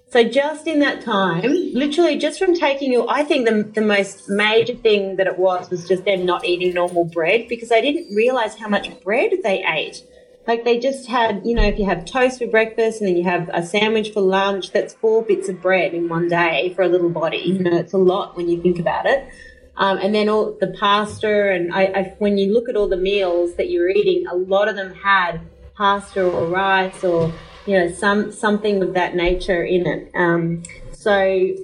So 0.08 0.22
just 0.22 0.68
in 0.68 0.78
that 0.80 1.02
time, 1.02 1.42
literally 1.74 2.16
just 2.16 2.38
from 2.38 2.54
taking 2.54 2.92
you, 2.92 3.08
I 3.08 3.24
think 3.24 3.46
the, 3.46 3.64
the 3.64 3.80
most 3.84 4.28
major 4.28 4.74
thing 4.74 5.16
that 5.16 5.26
it 5.26 5.36
was 5.36 5.68
was 5.68 5.86
just 5.86 6.04
them 6.04 6.24
not 6.24 6.44
eating 6.44 6.74
normal 6.74 7.04
bread 7.04 7.48
because 7.48 7.70
they 7.70 7.82
didn't 7.82 8.14
realize 8.14 8.56
how 8.56 8.68
much 8.68 9.00
bread 9.02 9.32
they 9.42 9.64
ate. 9.64 10.04
Like 10.46 10.62
they 10.62 10.78
just 10.78 11.08
had, 11.08 11.44
you 11.44 11.56
know, 11.56 11.64
if 11.64 11.76
you 11.76 11.86
have 11.86 12.04
toast 12.04 12.38
for 12.38 12.46
breakfast 12.46 13.00
and 13.00 13.08
then 13.08 13.16
you 13.16 13.24
have 13.24 13.50
a 13.52 13.66
sandwich 13.66 14.12
for 14.12 14.20
lunch, 14.20 14.70
that's 14.70 14.94
four 14.94 15.22
bits 15.22 15.48
of 15.48 15.60
bread 15.60 15.92
in 15.92 16.08
one 16.08 16.28
day 16.28 16.72
for 16.76 16.82
a 16.82 16.88
little 16.88 17.10
body. 17.10 17.38
You 17.38 17.58
know, 17.58 17.76
it's 17.76 17.92
a 17.92 17.98
lot 17.98 18.36
when 18.36 18.48
you 18.48 18.62
think 18.62 18.78
about 18.78 19.06
it. 19.06 19.28
Um, 19.76 19.98
and 19.98 20.14
then 20.14 20.28
all 20.28 20.56
the 20.58 20.68
pasta 20.78 21.52
and 21.52 21.74
I, 21.74 21.82
I, 21.82 22.14
when 22.18 22.38
you 22.38 22.54
look 22.54 22.68
at 22.68 22.76
all 22.76 22.88
the 22.88 22.96
meals 22.96 23.56
that 23.56 23.70
you're 23.70 23.90
eating, 23.90 24.26
a 24.28 24.36
lot 24.36 24.68
of 24.68 24.76
them 24.76 24.94
had 24.94 25.40
pasta 25.74 26.24
or 26.24 26.46
rice 26.46 27.02
or 27.02 27.32
you 27.66 27.78
know, 27.78 27.90
some 27.90 28.32
something 28.32 28.82
of 28.82 28.94
that 28.94 29.14
nature 29.14 29.62
in 29.62 29.86
it. 29.86 30.10
Um, 30.14 30.62
so 30.92 31.54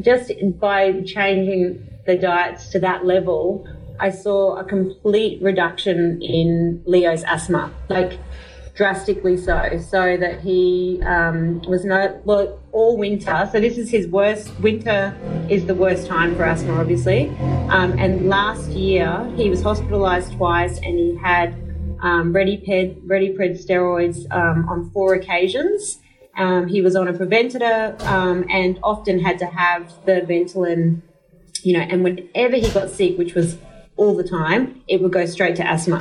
just 0.00 0.32
by 0.58 1.02
changing 1.02 1.86
the 2.06 2.16
diets 2.16 2.68
to 2.70 2.80
that 2.80 3.04
level, 3.04 3.68
I 3.98 4.10
saw 4.10 4.56
a 4.56 4.64
complete 4.64 5.42
reduction 5.42 6.22
in 6.22 6.82
Leo's 6.86 7.22
asthma, 7.24 7.72
like 7.88 8.18
drastically 8.74 9.36
so, 9.36 9.78
so 9.90 10.16
that 10.16 10.40
he 10.40 11.02
um, 11.04 11.60
was 11.62 11.84
no 11.84 12.18
well 12.24 12.58
all 12.72 12.96
winter. 12.96 13.48
So 13.52 13.60
this 13.60 13.76
is 13.76 13.90
his 13.90 14.06
worst 14.06 14.58
winter 14.60 15.14
is 15.50 15.66
the 15.66 15.74
worst 15.74 16.06
time 16.06 16.34
for 16.34 16.44
asthma, 16.44 16.80
obviously. 16.80 17.28
Um, 17.68 17.98
and 17.98 18.28
last 18.28 18.70
year 18.70 19.30
he 19.36 19.50
was 19.50 19.62
hospitalised 19.62 20.36
twice, 20.36 20.78
and 20.78 20.98
he 20.98 21.16
had 21.16 21.54
um, 22.02 22.32
RediPed, 22.32 23.06
RediPred 23.06 23.64
steroids 23.64 24.30
um, 24.32 24.68
on 24.68 24.90
four 24.90 25.14
occasions. 25.14 25.98
Um, 26.36 26.68
he 26.68 26.80
was 26.80 26.96
on 26.96 27.08
a 27.08 27.12
preventator 27.12 27.96
um, 28.00 28.46
and 28.48 28.78
often 28.82 29.18
had 29.20 29.38
to 29.40 29.46
have 29.46 29.92
the 30.06 30.22
Ventolin 30.22 31.02
you 31.62 31.74
know, 31.74 31.80
and 31.80 32.02
whenever 32.04 32.56
he 32.56 32.68
got 32.70 32.90
sick, 32.90 33.18
which 33.18 33.34
was 33.34 33.58
all 33.96 34.16
the 34.16 34.24
time, 34.24 34.82
it 34.88 35.02
would 35.02 35.12
go 35.12 35.26
straight 35.26 35.56
to 35.56 35.66
asthma. 35.66 36.00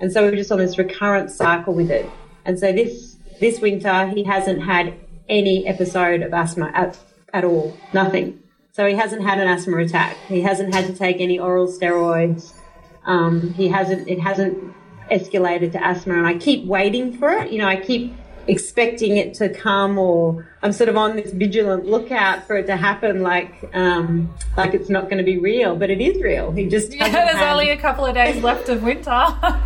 And 0.00 0.12
so 0.12 0.24
we 0.24 0.30
were 0.30 0.36
just 0.36 0.52
on 0.52 0.58
this 0.58 0.78
recurrent 0.78 1.30
cycle 1.30 1.74
with 1.74 1.90
it. 1.90 2.08
And 2.44 2.58
so 2.58 2.72
this 2.72 3.16
this 3.40 3.60
winter, 3.60 4.06
he 4.08 4.24
hasn't 4.24 4.62
had 4.62 4.94
any 5.28 5.66
episode 5.66 6.22
of 6.22 6.32
asthma 6.32 6.70
at, 6.74 6.98
at 7.32 7.44
all, 7.44 7.76
nothing. 7.92 8.38
So 8.72 8.86
he 8.86 8.94
hasn't 8.94 9.22
had 9.22 9.38
an 9.38 9.48
asthma 9.48 9.78
attack. 9.78 10.16
He 10.28 10.42
hasn't 10.42 10.74
had 10.74 10.86
to 10.86 10.94
take 10.94 11.20
any 11.20 11.38
oral 11.38 11.66
steroids. 11.66 12.52
Um, 13.04 13.52
he 13.54 13.68
hasn't. 13.68 14.08
It 14.08 14.20
hasn't 14.20 14.74
escalated 15.10 15.72
to 15.72 15.84
asthma, 15.84 16.14
and 16.14 16.26
I 16.26 16.38
keep 16.38 16.64
waiting 16.66 17.16
for 17.16 17.30
it. 17.30 17.52
You 17.52 17.58
know, 17.58 17.68
I 17.68 17.76
keep 17.76 18.14
expecting 18.46 19.16
it 19.16 19.34
to 19.34 19.48
come, 19.48 19.98
or 19.98 20.46
I'm 20.62 20.72
sort 20.72 20.88
of 20.88 20.96
on 20.96 21.16
this 21.16 21.32
vigilant 21.32 21.86
lookout 21.86 22.46
for 22.46 22.56
it 22.56 22.66
to 22.66 22.76
happen, 22.76 23.22
like 23.22 23.70
um, 23.74 24.34
like 24.56 24.74
it's 24.74 24.88
not 24.88 25.04
going 25.04 25.18
to 25.18 25.24
be 25.24 25.38
real, 25.38 25.76
but 25.76 25.90
it 25.90 26.00
is 26.00 26.22
real. 26.22 26.52
He 26.52 26.66
just 26.66 26.92
yeah. 26.92 27.08
There's 27.08 27.36
had... 27.36 27.52
only 27.52 27.70
a 27.70 27.76
couple 27.76 28.04
of 28.06 28.14
days 28.14 28.42
left 28.42 28.68
of 28.68 28.82
winter. 28.82 29.10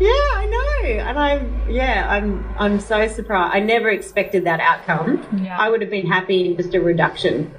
Yeah, 0.00 0.10
I 0.10 0.46
know, 0.46 0.88
and 0.88 1.18
I'm 1.18 1.70
yeah, 1.70 2.06
I'm 2.08 2.44
I'm 2.56 2.78
so 2.78 3.08
surprised. 3.08 3.56
I 3.56 3.58
never 3.58 3.90
expected 3.90 4.44
that 4.44 4.60
outcome. 4.60 5.26
Yeah. 5.42 5.58
I 5.58 5.68
would 5.70 5.80
have 5.80 5.90
been 5.90 6.06
happy 6.06 6.46
in 6.46 6.56
just 6.56 6.72
a 6.74 6.80
reduction. 6.80 7.52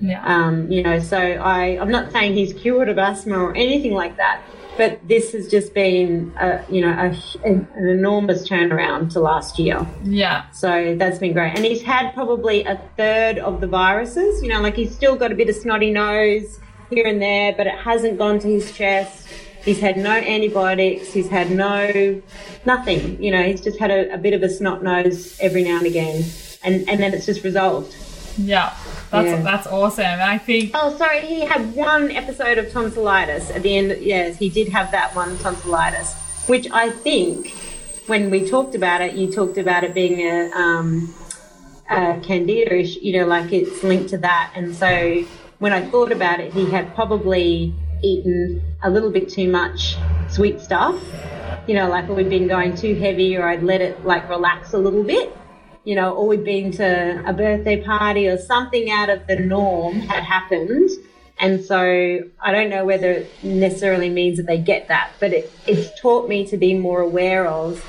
Yeah. 0.00 0.20
Um, 0.24 0.70
you 0.70 0.82
know, 0.82 0.98
so 0.98 1.16
I 1.16 1.78
I'm 1.80 1.90
not 1.90 2.10
saying 2.10 2.34
he's 2.34 2.52
cured 2.54 2.88
of 2.88 2.98
asthma 2.98 3.38
or 3.38 3.54
anything 3.56 3.94
like 3.94 4.16
that, 4.16 4.42
but 4.76 5.06
this 5.06 5.32
has 5.32 5.48
just 5.48 5.74
been 5.74 6.32
a 6.38 6.64
you 6.68 6.80
know 6.80 6.90
a, 6.90 7.46
an 7.46 7.68
enormous 7.76 8.48
turnaround 8.48 9.12
to 9.12 9.20
last 9.20 9.58
year. 9.58 9.86
Yeah. 10.04 10.50
So 10.50 10.94
that's 10.98 11.18
been 11.18 11.32
great, 11.32 11.56
and 11.56 11.64
he's 11.64 11.82
had 11.82 12.12
probably 12.14 12.64
a 12.64 12.76
third 12.96 13.38
of 13.38 13.60
the 13.60 13.66
viruses. 13.66 14.42
You 14.42 14.48
know, 14.48 14.60
like 14.60 14.76
he's 14.76 14.94
still 14.94 15.16
got 15.16 15.32
a 15.32 15.34
bit 15.34 15.48
of 15.48 15.56
snotty 15.56 15.90
nose 15.90 16.60
here 16.90 17.06
and 17.06 17.20
there, 17.20 17.54
but 17.56 17.66
it 17.66 17.74
hasn't 17.78 18.18
gone 18.18 18.38
to 18.40 18.48
his 18.48 18.70
chest 18.72 19.26
He's 19.66 19.80
had 19.80 19.96
no 19.96 20.12
antibiotics. 20.12 21.12
He's 21.12 21.28
had 21.28 21.50
no 21.50 22.22
nothing. 22.64 23.20
You 23.20 23.32
know, 23.32 23.42
he's 23.42 23.60
just 23.60 23.80
had 23.80 23.90
a, 23.90 24.14
a 24.14 24.16
bit 24.16 24.32
of 24.32 24.44
a 24.44 24.48
snot 24.48 24.84
nose 24.84 25.36
every 25.40 25.64
now 25.64 25.78
and 25.78 25.86
again, 25.86 26.24
and 26.62 26.88
and 26.88 27.00
then 27.00 27.12
it's 27.12 27.26
just 27.26 27.42
resolved. 27.42 27.92
Yeah. 28.38 28.76
That's 29.10 29.28
yeah. 29.28 29.42
that's 29.42 29.66
awesome. 29.66 30.04
And 30.04 30.22
I 30.22 30.38
think 30.38 30.72
Oh 30.74 30.96
sorry, 30.96 31.20
he 31.20 31.40
had 31.40 31.74
one 31.74 32.10
episode 32.10 32.58
of 32.58 32.70
tonsillitis 32.72 33.50
at 33.50 33.62
the 33.62 33.76
end 33.76 34.02
yes, 34.02 34.36
he 34.36 34.48
did 34.48 34.68
have 34.68 34.90
that 34.90 35.14
one 35.14 35.38
tonsillitis. 35.38 36.14
Which 36.46 36.68
I 36.70 36.90
think 36.90 37.54
when 38.06 38.30
we 38.30 38.48
talked 38.48 38.74
about 38.74 39.00
it, 39.00 39.14
you 39.14 39.30
talked 39.32 39.58
about 39.58 39.84
it 39.84 39.94
being 39.94 40.20
a 40.20 40.50
um 40.54 41.14
a 41.88 42.20
candida 42.20 42.82
you 42.82 43.18
know, 43.18 43.26
like 43.26 43.52
it's 43.52 43.82
linked 43.82 44.10
to 44.10 44.18
that. 44.18 44.52
And 44.56 44.74
so 44.74 45.24
when 45.58 45.72
I 45.72 45.88
thought 45.88 46.12
about 46.12 46.40
it, 46.40 46.52
he 46.52 46.70
had 46.70 46.94
probably 46.94 47.74
eaten 48.02 48.62
a 48.82 48.90
little 48.90 49.10
bit 49.10 49.28
too 49.28 49.48
much 49.48 49.96
sweet 50.28 50.60
stuff. 50.60 51.00
You 51.66 51.74
know, 51.74 51.88
like 51.88 52.08
we'd 52.08 52.30
been 52.30 52.48
going 52.48 52.76
too 52.76 52.94
heavy 52.94 53.36
or 53.36 53.48
I'd 53.48 53.62
let 53.62 53.80
it 53.80 54.04
like 54.04 54.28
relax 54.28 54.72
a 54.72 54.78
little 54.78 55.02
bit. 55.02 55.36
You 55.86 55.94
know, 55.94 56.12
or 56.12 56.26
we'd 56.26 56.44
been 56.44 56.70
to 56.72 57.22
a 57.26 57.32
birthday 57.32 57.82
party 57.82 58.28
or 58.28 58.36
something 58.36 58.90
out 58.90 59.08
of 59.08 59.26
the 59.26 59.36
norm 59.36 60.00
had 60.00 60.22
happened. 60.22 60.90
And 61.38 61.64
so 61.64 61.78
I 62.40 62.52
don't 62.52 62.70
know 62.70 62.84
whether 62.84 63.10
it 63.12 63.44
necessarily 63.44 64.10
means 64.10 64.36
that 64.38 64.46
they 64.46 64.58
get 64.58 64.88
that, 64.88 65.12
but 65.20 65.32
it, 65.32 65.52
it's 65.66 65.98
taught 66.00 66.28
me 66.28 66.46
to 66.48 66.56
be 66.56 66.74
more 66.74 67.00
aware 67.00 67.46
of 67.46 67.80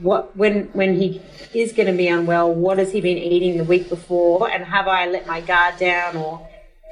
what 0.00 0.36
when 0.36 0.64
when 0.74 0.94
he 0.94 1.22
is 1.54 1.72
going 1.72 1.86
to 1.86 1.96
be 1.96 2.08
unwell, 2.08 2.52
what 2.52 2.78
has 2.78 2.92
he 2.92 3.00
been 3.00 3.18
eating 3.18 3.56
the 3.56 3.64
week 3.64 3.88
before, 3.88 4.50
and 4.50 4.64
have 4.64 4.86
I 4.88 5.06
let 5.06 5.26
my 5.26 5.40
guard 5.40 5.78
down 5.78 6.16
or 6.16 6.46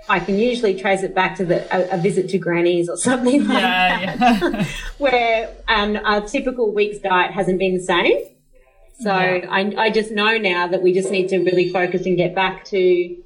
I 0.08 0.20
can 0.20 0.38
usually 0.38 0.78
trace 0.78 1.02
it 1.02 1.14
back 1.14 1.36
to 1.36 1.44
the, 1.44 1.64
a, 1.74 1.98
a 1.98 1.98
visit 1.98 2.28
to 2.30 2.38
grannies 2.38 2.88
or 2.88 2.96
something 2.96 3.46
like 3.46 3.58
yeah, 3.58 4.16
that, 4.16 4.42
yeah. 4.42 4.66
where 4.98 5.54
um, 5.68 5.96
a 5.96 6.20
typical 6.20 6.72
week's 6.72 6.98
diet 6.98 7.32
hasn't 7.32 7.58
been 7.58 7.74
the 7.74 7.82
same. 7.82 8.18
So 9.00 9.14
yeah. 9.14 9.46
I, 9.50 9.72
I 9.76 9.90
just 9.90 10.10
know 10.12 10.38
now 10.38 10.68
that 10.68 10.82
we 10.82 10.92
just 10.92 11.10
need 11.10 11.28
to 11.28 11.38
really 11.38 11.70
focus 11.70 12.06
and 12.06 12.16
get 12.16 12.34
back 12.34 12.64
to, 12.66 13.16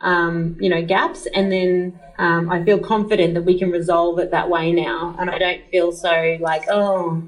um, 0.00 0.56
you 0.60 0.68
know, 0.68 0.84
gaps. 0.84 1.26
And 1.34 1.50
then 1.50 1.98
um, 2.18 2.50
I 2.50 2.62
feel 2.64 2.78
confident 2.78 3.34
that 3.34 3.42
we 3.42 3.58
can 3.58 3.70
resolve 3.70 4.18
it 4.18 4.30
that 4.30 4.50
way 4.50 4.72
now. 4.72 5.16
And 5.18 5.30
I 5.30 5.38
don't 5.38 5.62
feel 5.70 5.92
so 5.92 6.36
like, 6.40 6.64
oh, 6.68 7.22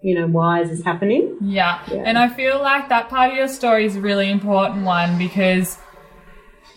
you 0.00 0.14
know, 0.14 0.26
why 0.26 0.62
is 0.62 0.70
this 0.70 0.82
happening? 0.82 1.36
Yeah. 1.40 1.82
yeah. 1.90 2.02
And 2.06 2.16
I 2.16 2.28
feel 2.28 2.60
like 2.60 2.88
that 2.88 3.08
part 3.08 3.32
of 3.32 3.36
your 3.36 3.48
story 3.48 3.84
is 3.84 3.96
a 3.96 4.00
really 4.00 4.30
important 4.30 4.84
one 4.84 5.18
because– 5.18 5.78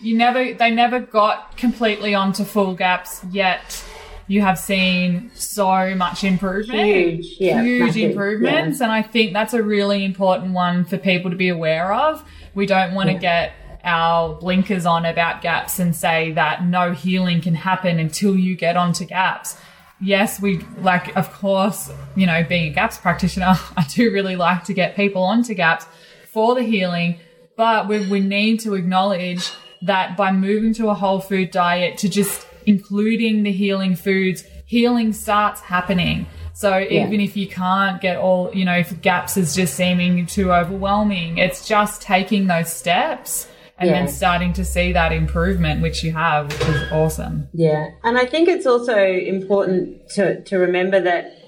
you 0.02 0.18
never 0.18 0.52
they 0.52 0.70
never 0.70 0.98
got 0.98 1.56
completely 1.56 2.14
onto 2.14 2.44
full 2.44 2.74
gaps 2.74 3.24
yet 3.30 3.84
you 4.32 4.40
have 4.40 4.58
seen 4.58 5.30
so 5.34 5.94
much 5.94 6.24
improvement. 6.24 6.80
Huge. 6.80 7.36
Yeah, 7.38 7.62
huge 7.62 7.80
massive, 7.80 8.10
improvements. 8.10 8.80
Yeah. 8.80 8.84
and 8.84 8.92
i 8.92 9.02
think 9.02 9.34
that's 9.34 9.52
a 9.52 9.62
really 9.62 10.06
important 10.06 10.54
one 10.54 10.86
for 10.86 10.96
people 10.96 11.30
to 11.30 11.36
be 11.36 11.50
aware 11.50 11.92
of. 11.92 12.24
We 12.54 12.64
don't 12.64 12.94
want 12.94 13.08
to 13.08 13.14
yeah. 13.14 13.18
get 13.18 13.52
our 13.84 14.34
blinkers 14.36 14.86
on 14.86 15.04
about 15.04 15.42
gaps 15.42 15.78
and 15.78 15.94
say 15.94 16.32
that 16.32 16.64
no 16.64 16.92
healing 16.92 17.42
can 17.42 17.54
happen 17.54 17.98
until 17.98 18.34
you 18.34 18.56
get 18.56 18.74
onto 18.74 19.04
gaps. 19.04 19.58
Yes 20.00 20.40
we 20.40 20.60
like 20.78 21.14
of 21.14 21.30
course 21.34 21.92
you 22.16 22.26
know 22.26 22.42
being 22.42 22.70
a 22.72 22.74
gaps 22.74 22.96
practitioner 22.96 23.54
i 23.76 23.84
do 23.94 24.10
really 24.10 24.34
like 24.34 24.64
to 24.64 24.72
get 24.72 24.96
people 24.96 25.22
onto 25.22 25.52
gaps 25.52 25.84
for 26.32 26.54
the 26.54 26.62
healing. 26.62 27.20
But 27.54 27.86
we, 27.86 28.08
we 28.08 28.20
need 28.20 28.60
to 28.60 28.72
acknowledge 28.74 29.52
that 29.82 30.16
by 30.16 30.32
moving 30.32 30.72
to 30.74 30.88
a 30.88 30.94
whole 30.94 31.20
food 31.20 31.50
diet 31.50 31.98
to 31.98 32.08
just 32.08 32.46
including 32.66 33.42
the 33.42 33.52
healing 33.52 33.96
foods, 33.96 34.44
healing 34.66 35.12
starts 35.12 35.60
happening. 35.60 36.26
So 36.54 36.76
yeah. 36.76 37.06
even 37.06 37.20
if 37.20 37.36
you 37.36 37.46
can't 37.48 38.00
get 38.00 38.18
all, 38.18 38.54
you 38.54 38.64
know, 38.64 38.76
if 38.76 39.00
gaps 39.00 39.36
is 39.36 39.54
just 39.54 39.74
seeming 39.74 40.26
too 40.26 40.52
overwhelming, 40.52 41.38
it's 41.38 41.66
just 41.66 42.02
taking 42.02 42.46
those 42.46 42.72
steps 42.72 43.48
and 43.78 43.90
yeah. 43.90 43.98
then 43.98 44.08
starting 44.08 44.52
to 44.52 44.64
see 44.64 44.92
that 44.92 45.12
improvement, 45.12 45.82
which 45.82 46.04
you 46.04 46.12
have, 46.12 46.52
which 46.52 46.68
is 46.68 46.92
awesome. 46.92 47.48
Yeah. 47.52 47.90
And 48.04 48.16
I 48.18 48.26
think 48.26 48.48
it's 48.48 48.66
also 48.66 48.96
important 48.96 50.08
to, 50.10 50.42
to 50.44 50.58
remember 50.58 51.00
that 51.00 51.38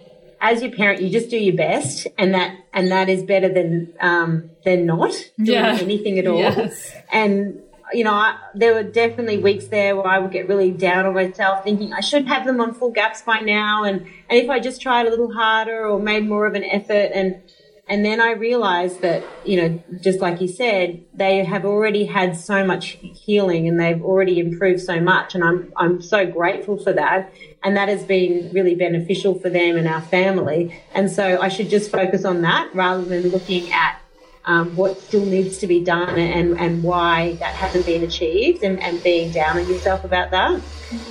as 0.44 0.60
your 0.60 0.72
parent, 0.72 1.00
you 1.00 1.08
just 1.08 1.30
do 1.30 1.38
your 1.38 1.56
best, 1.56 2.06
and 2.18 2.34
that 2.34 2.54
and 2.74 2.90
that 2.90 3.08
is 3.08 3.22
better 3.22 3.48
than 3.48 3.94
um, 3.98 4.50
than 4.64 4.84
not 4.84 5.12
doing 5.38 5.58
yeah. 5.58 5.78
anything 5.80 6.18
at 6.18 6.26
all. 6.26 6.38
Yes. 6.44 6.92
And 7.10 7.62
you 7.94 8.04
know, 8.04 8.12
I, 8.12 8.36
there 8.54 8.74
were 8.74 8.82
definitely 8.82 9.38
weeks 9.38 9.66
there 9.68 9.96
where 9.96 10.06
I 10.06 10.18
would 10.18 10.32
get 10.32 10.48
really 10.48 10.70
down 10.70 11.06
on 11.06 11.14
myself, 11.14 11.64
thinking 11.64 11.92
I 11.92 12.00
should 12.00 12.26
have 12.26 12.44
them 12.44 12.60
on 12.60 12.74
full 12.74 12.90
gaps 12.90 13.22
by 13.22 13.40
now, 13.40 13.84
and 13.84 14.00
and 14.28 14.38
if 14.38 14.50
I 14.50 14.58
just 14.60 14.80
tried 14.80 15.06
a 15.06 15.10
little 15.10 15.32
harder 15.32 15.86
or 15.86 15.98
made 15.98 16.28
more 16.28 16.46
of 16.46 16.54
an 16.54 16.64
effort, 16.64 17.10
and 17.14 17.42
and 17.86 18.04
then 18.04 18.20
I 18.20 18.32
realized 18.32 19.02
that 19.02 19.22
you 19.44 19.56
know, 19.56 19.82
just 20.00 20.20
like 20.20 20.40
you 20.40 20.48
said, 20.48 21.04
they 21.14 21.44
have 21.44 21.64
already 21.64 22.04
had 22.04 22.36
so 22.36 22.64
much 22.64 22.98
healing 23.00 23.68
and 23.68 23.78
they've 23.78 24.02
already 24.02 24.40
improved 24.40 24.80
so 24.80 25.00
much, 25.00 25.34
and 25.34 25.44
I'm 25.44 25.72
I'm 25.76 26.02
so 26.02 26.26
grateful 26.26 26.76
for 26.76 26.92
that, 26.92 27.32
and 27.62 27.76
that 27.76 27.88
has 27.88 28.02
been 28.04 28.50
really 28.52 28.74
beneficial 28.74 29.38
for 29.38 29.50
them 29.50 29.76
and 29.76 29.86
our 29.86 30.02
family, 30.02 30.80
and 30.94 31.10
so 31.10 31.40
I 31.40 31.48
should 31.48 31.70
just 31.70 31.90
focus 31.90 32.24
on 32.24 32.42
that 32.42 32.70
rather 32.74 33.04
than 33.04 33.28
looking 33.28 33.72
at 33.72 34.00
um, 34.46 34.76
what 34.76 35.00
still 35.00 35.24
needs 35.24 35.58
to 35.58 35.66
be 35.66 35.82
done 35.82 36.18
and, 36.18 36.58
and 36.58 36.82
why 36.82 37.32
that 37.40 37.54
hasn't 37.54 37.86
been 37.86 38.02
achieved 38.02 38.62
and, 38.62 38.80
and 38.82 39.02
being 39.02 39.32
down 39.32 39.58
on 39.58 39.66
yourself 39.66 40.04
about 40.04 40.30
that 40.32 40.60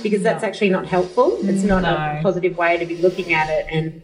because 0.02 0.22
that's 0.22 0.42
no. 0.42 0.48
actually 0.48 0.70
not 0.70 0.86
helpful. 0.86 1.38
It's 1.42 1.64
not 1.64 1.82
no. 1.82 1.94
a 1.94 2.20
positive 2.22 2.56
way 2.56 2.78
to 2.78 2.86
be 2.86 2.96
looking 2.96 3.32
at 3.32 3.50
it. 3.50 3.66
And, 3.68 4.02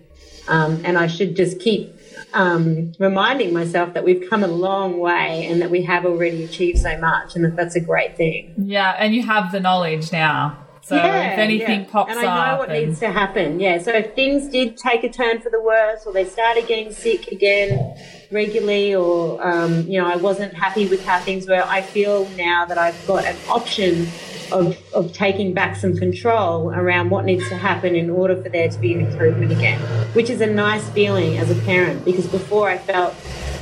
um, 0.48 0.82
and 0.84 0.98
I 0.98 1.06
should 1.06 1.36
just 1.36 1.60
keep 1.60 1.94
um, 2.32 2.92
reminding 2.98 3.52
myself 3.52 3.94
that 3.94 4.04
we've 4.04 4.28
come 4.28 4.42
a 4.42 4.48
long 4.48 4.98
way 4.98 5.46
and 5.46 5.62
that 5.62 5.70
we 5.70 5.82
have 5.84 6.04
already 6.04 6.44
achieved 6.44 6.78
so 6.78 6.98
much 6.98 7.36
and 7.36 7.44
that 7.44 7.56
that's 7.56 7.76
a 7.76 7.80
great 7.80 8.16
thing. 8.16 8.54
Yeah, 8.56 8.96
and 8.98 9.14
you 9.14 9.22
have 9.22 9.52
the 9.52 9.60
knowledge 9.60 10.12
now. 10.12 10.66
So 10.82 10.96
yeah, 10.96 11.32
if 11.32 11.38
anything 11.38 11.82
yeah. 11.82 11.90
pops 11.90 12.10
up. 12.10 12.16
And 12.16 12.26
I 12.26 12.52
know 12.52 12.58
what 12.58 12.70
and... 12.70 12.86
needs 12.86 13.00
to 13.00 13.12
happen. 13.12 13.60
Yeah. 13.60 13.80
So 13.80 13.92
if 13.92 14.14
things 14.14 14.48
did 14.48 14.76
take 14.76 15.04
a 15.04 15.08
turn 15.08 15.40
for 15.40 15.50
the 15.50 15.60
worse 15.60 16.06
or 16.06 16.12
they 16.12 16.24
started 16.24 16.66
getting 16.66 16.92
sick 16.92 17.28
again 17.28 17.96
regularly 18.30 18.94
or, 18.94 19.46
um, 19.46 19.82
you 19.82 20.00
know, 20.00 20.06
I 20.06 20.16
wasn't 20.16 20.54
happy 20.54 20.88
with 20.88 21.04
how 21.04 21.20
things 21.20 21.46
were, 21.46 21.62
I 21.62 21.82
feel 21.82 22.28
now 22.30 22.64
that 22.64 22.78
I've 22.78 23.06
got 23.06 23.24
an 23.24 23.36
option 23.48 24.08
of, 24.52 24.76
of 24.94 25.12
taking 25.12 25.54
back 25.54 25.76
some 25.76 25.96
control 25.96 26.70
around 26.70 27.10
what 27.10 27.24
needs 27.24 27.48
to 27.48 27.56
happen 27.56 27.94
in 27.94 28.10
order 28.10 28.40
for 28.42 28.48
there 28.48 28.68
to 28.68 28.78
be 28.78 28.94
an 28.94 29.06
improvement 29.06 29.52
again, 29.52 29.80
which 30.14 30.30
is 30.30 30.40
a 30.40 30.46
nice 30.46 30.88
feeling 30.90 31.38
as 31.38 31.50
a 31.50 31.60
parent 31.62 32.04
because 32.04 32.26
before 32.26 32.68
I 32.68 32.78
felt 32.78 33.14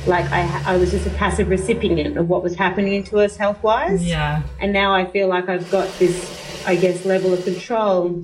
like 0.07 0.31
I, 0.31 0.73
I 0.73 0.77
was 0.77 0.91
just 0.91 1.05
a 1.05 1.11
passive 1.11 1.49
recipient 1.49 2.17
of 2.17 2.29
what 2.29 2.41
was 2.41 2.55
happening 2.55 3.03
to 3.05 3.19
us 3.19 3.35
health 3.35 3.61
wise. 3.61 4.03
Yeah. 4.03 4.41
And 4.59 4.73
now 4.73 4.93
I 4.93 5.05
feel 5.05 5.27
like 5.27 5.49
I've 5.49 5.69
got 5.69 5.87
this 5.99 6.48
I 6.69 6.75
guess, 6.75 7.03
level 7.03 7.33
of 7.33 7.43
control 7.43 8.23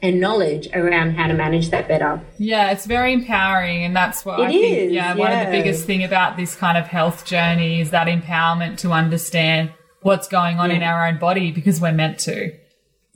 and 0.00 0.18
knowledge 0.18 0.68
around 0.72 1.16
how 1.16 1.26
to 1.26 1.34
manage 1.34 1.68
that 1.68 1.86
better. 1.86 2.18
Yeah, 2.38 2.70
it's 2.70 2.86
very 2.86 3.12
empowering, 3.12 3.84
and 3.84 3.94
that's 3.94 4.24
what 4.24 4.40
it 4.40 4.44
I 4.44 4.48
is, 4.48 4.52
think. 4.52 4.92
Yeah, 4.92 5.14
yeah, 5.14 5.14
one 5.14 5.30
of 5.30 5.44
the 5.44 5.50
biggest 5.50 5.84
thing 5.84 6.02
about 6.02 6.38
this 6.38 6.54
kind 6.54 6.78
of 6.78 6.86
health 6.86 7.26
journey 7.26 7.82
is 7.82 7.90
that 7.90 8.06
empowerment 8.06 8.78
to 8.78 8.92
understand 8.92 9.70
what's 10.00 10.28
going 10.28 10.58
on 10.58 10.70
yeah. 10.70 10.76
in 10.76 10.82
our 10.82 11.06
own 11.06 11.18
body 11.18 11.52
because 11.52 11.78
we're 11.78 11.92
meant 11.92 12.18
to. 12.20 12.54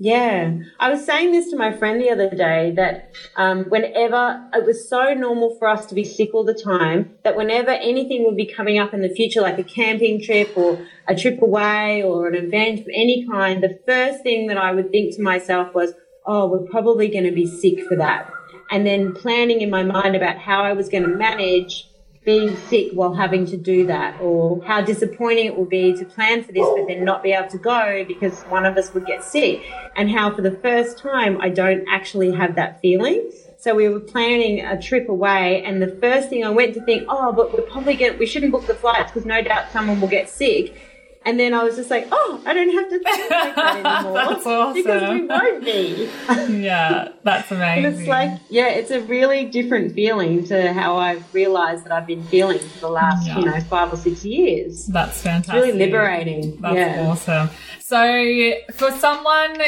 Yeah, 0.01 0.53
I 0.79 0.91
was 0.91 1.05
saying 1.05 1.33
this 1.33 1.51
to 1.51 1.57
my 1.57 1.73
friend 1.73 2.01
the 2.01 2.11
other 2.11 2.31
day 2.31 2.73
that 2.77 3.11
um, 3.35 3.65
whenever 3.65 4.49
it 4.55 4.65
was 4.65 4.89
so 4.89 5.13
normal 5.13 5.57
for 5.59 5.67
us 5.67 5.87
to 5.87 5.95
be 5.97 6.05
sick 6.05 6.33
all 6.35 6.45
the 6.45 6.55
time, 6.55 7.11
that 7.25 7.37
whenever 7.37 7.73
anything 7.73 8.25
would 8.25 8.37
be 8.37 8.47
coming 8.47 8.79
up 8.79 8.95
in 8.95 9.03
the 9.03 9.09
future, 9.09 9.41
like 9.41 9.59
a 9.59 9.65
camping 9.65 10.23
trip 10.23 10.57
or 10.57 10.87
a 11.09 11.17
trip 11.17 11.43
away 11.43 12.05
or 12.05 12.29
an 12.29 12.37
event 12.37 12.79
of 12.79 12.87
any 12.95 13.27
kind, 13.29 13.61
the 13.61 13.77
first 13.87 14.23
thing 14.23 14.47
that 14.47 14.57
I 14.57 14.71
would 14.71 14.93
think 14.93 15.17
to 15.17 15.23
myself 15.23 15.75
was, 15.75 15.93
oh, 16.25 16.47
we're 16.47 16.71
probably 16.71 17.09
going 17.09 17.25
to 17.25 17.33
be 17.33 17.47
sick 17.47 17.85
for 17.89 17.97
that. 17.97 18.31
And 18.71 18.87
then 18.87 19.15
planning 19.15 19.63
in 19.63 19.71
my 19.71 19.83
mind 19.83 20.15
about 20.15 20.39
how 20.39 20.63
I 20.63 20.75
was 20.75 20.89
going 20.89 21.03
to 21.03 21.09
manage 21.09 21.88
being 22.29 22.55
sick 22.69 22.91
while 22.93 23.15
having 23.15 23.47
to 23.47 23.57
do 23.57 23.87
that, 23.87 24.21
or 24.21 24.63
how 24.63 24.83
disappointing 24.83 25.47
it 25.47 25.57
would 25.57 25.71
be 25.71 25.97
to 25.97 26.05
plan 26.05 26.45
for 26.45 26.53
this 26.53 26.67
but 26.77 26.87
then 26.87 27.03
not 27.03 27.23
be 27.23 27.33
able 27.33 27.49
to 27.49 27.57
go 27.57 28.05
because 28.07 28.43
one 28.57 28.67
of 28.67 28.77
us 28.77 28.93
would 28.93 29.07
get 29.07 29.25
sick, 29.25 29.63
and 29.97 30.11
how 30.11 30.27
for 30.37 30.43
the 30.43 30.51
first 30.51 30.99
time 30.99 31.41
I 31.41 31.49
don't 31.49 31.89
actually 31.89 32.31
have 32.33 32.55
that 32.57 32.83
feeling. 32.83 33.31
So 33.57 33.75
we 33.75 33.89
were 33.89 33.99
planning 33.99 34.61
a 34.61 34.81
trip 34.81 35.09
away, 35.09 35.65
and 35.65 35.81
the 35.81 35.97
first 36.03 36.29
thing 36.29 36.45
I 36.45 36.51
went 36.51 36.75
to 36.75 36.83
think, 36.85 37.07
oh, 37.09 37.33
but 37.33 37.53
we're 37.53 37.65
probably 37.65 37.97
get 37.97 38.19
we 38.19 38.27
shouldn't 38.27 38.53
book 38.53 38.67
the 38.67 38.75
flights 38.75 39.11
because 39.11 39.25
no 39.25 39.41
doubt 39.41 39.73
someone 39.73 39.99
will 39.99 40.09
get 40.19 40.29
sick. 40.29 40.75
And 41.29 41.39
then 41.39 41.53
I 41.53 41.63
was 41.63 41.77
just 41.77 41.91
like, 41.91 42.09
oh, 42.11 42.43
I 42.47 42.55
don't 42.55 42.73
have 42.73 42.89
to 42.89 42.99
think 43.01 43.31
like 43.31 43.55
that 43.55 43.85
anymore. 43.85 44.15
that's 44.15 44.47
awesome. 44.47 44.73
Because 44.73 45.11
we 45.13 45.27
won't 45.27 45.63
be. 45.63 46.11
yeah, 46.63 47.09
that's 47.23 47.51
amazing. 47.51 47.85
And 47.85 47.99
it's 47.99 48.09
like, 48.09 48.41
yeah, 48.49 48.69
it's 48.69 48.91
a 48.91 49.03
really 49.03 49.45
different 49.45 49.95
feeling 49.95 50.47
to 50.47 50.73
how 50.73 50.97
I've 50.97 51.23
realized 51.35 51.85
that 51.85 51.93
I've 51.93 52.07
been 52.07 52.23
feeling 52.25 52.59
for 52.59 52.79
the 52.81 52.89
last, 52.89 53.27
yeah. 53.27 53.41
you 53.41 53.45
know, 53.45 53.61
five 53.61 53.93
or 53.93 53.99
six 53.99 54.25
years. 54.25 54.87
That's 54.87 55.21
fantastic. 55.21 55.55
It's 55.55 55.67
really 55.67 55.79
liberating. 55.79 56.59
That's 56.63 56.75
yeah. 56.75 57.07
awesome. 57.07 57.51
So 57.81 58.55
for 58.73 58.91
someone 58.93 59.61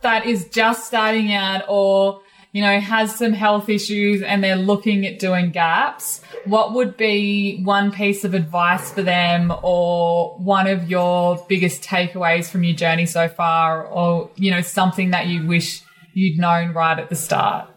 that 0.00 0.24
is 0.24 0.48
just 0.48 0.86
starting 0.86 1.30
out 1.34 1.62
or 1.68 2.22
you 2.56 2.62
know, 2.62 2.80
has 2.80 3.14
some 3.14 3.34
health 3.34 3.68
issues 3.68 4.22
and 4.22 4.42
they're 4.42 4.56
looking 4.56 5.04
at 5.04 5.18
doing 5.18 5.50
gaps, 5.50 6.22
what 6.46 6.72
would 6.72 6.96
be 6.96 7.60
one 7.62 7.92
piece 7.92 8.24
of 8.24 8.32
advice 8.32 8.90
for 8.90 9.02
them 9.02 9.52
or 9.62 10.38
one 10.38 10.66
of 10.66 10.88
your 10.88 11.44
biggest 11.50 11.82
takeaways 11.82 12.48
from 12.48 12.64
your 12.64 12.74
journey 12.74 13.04
so 13.04 13.28
far 13.28 13.84
or, 13.84 14.30
you 14.36 14.50
know, 14.50 14.62
something 14.62 15.10
that 15.10 15.26
you 15.26 15.46
wish 15.46 15.82
you'd 16.14 16.38
known 16.38 16.72
right 16.72 16.98
at 16.98 17.10
the 17.10 17.14
start? 17.14 17.68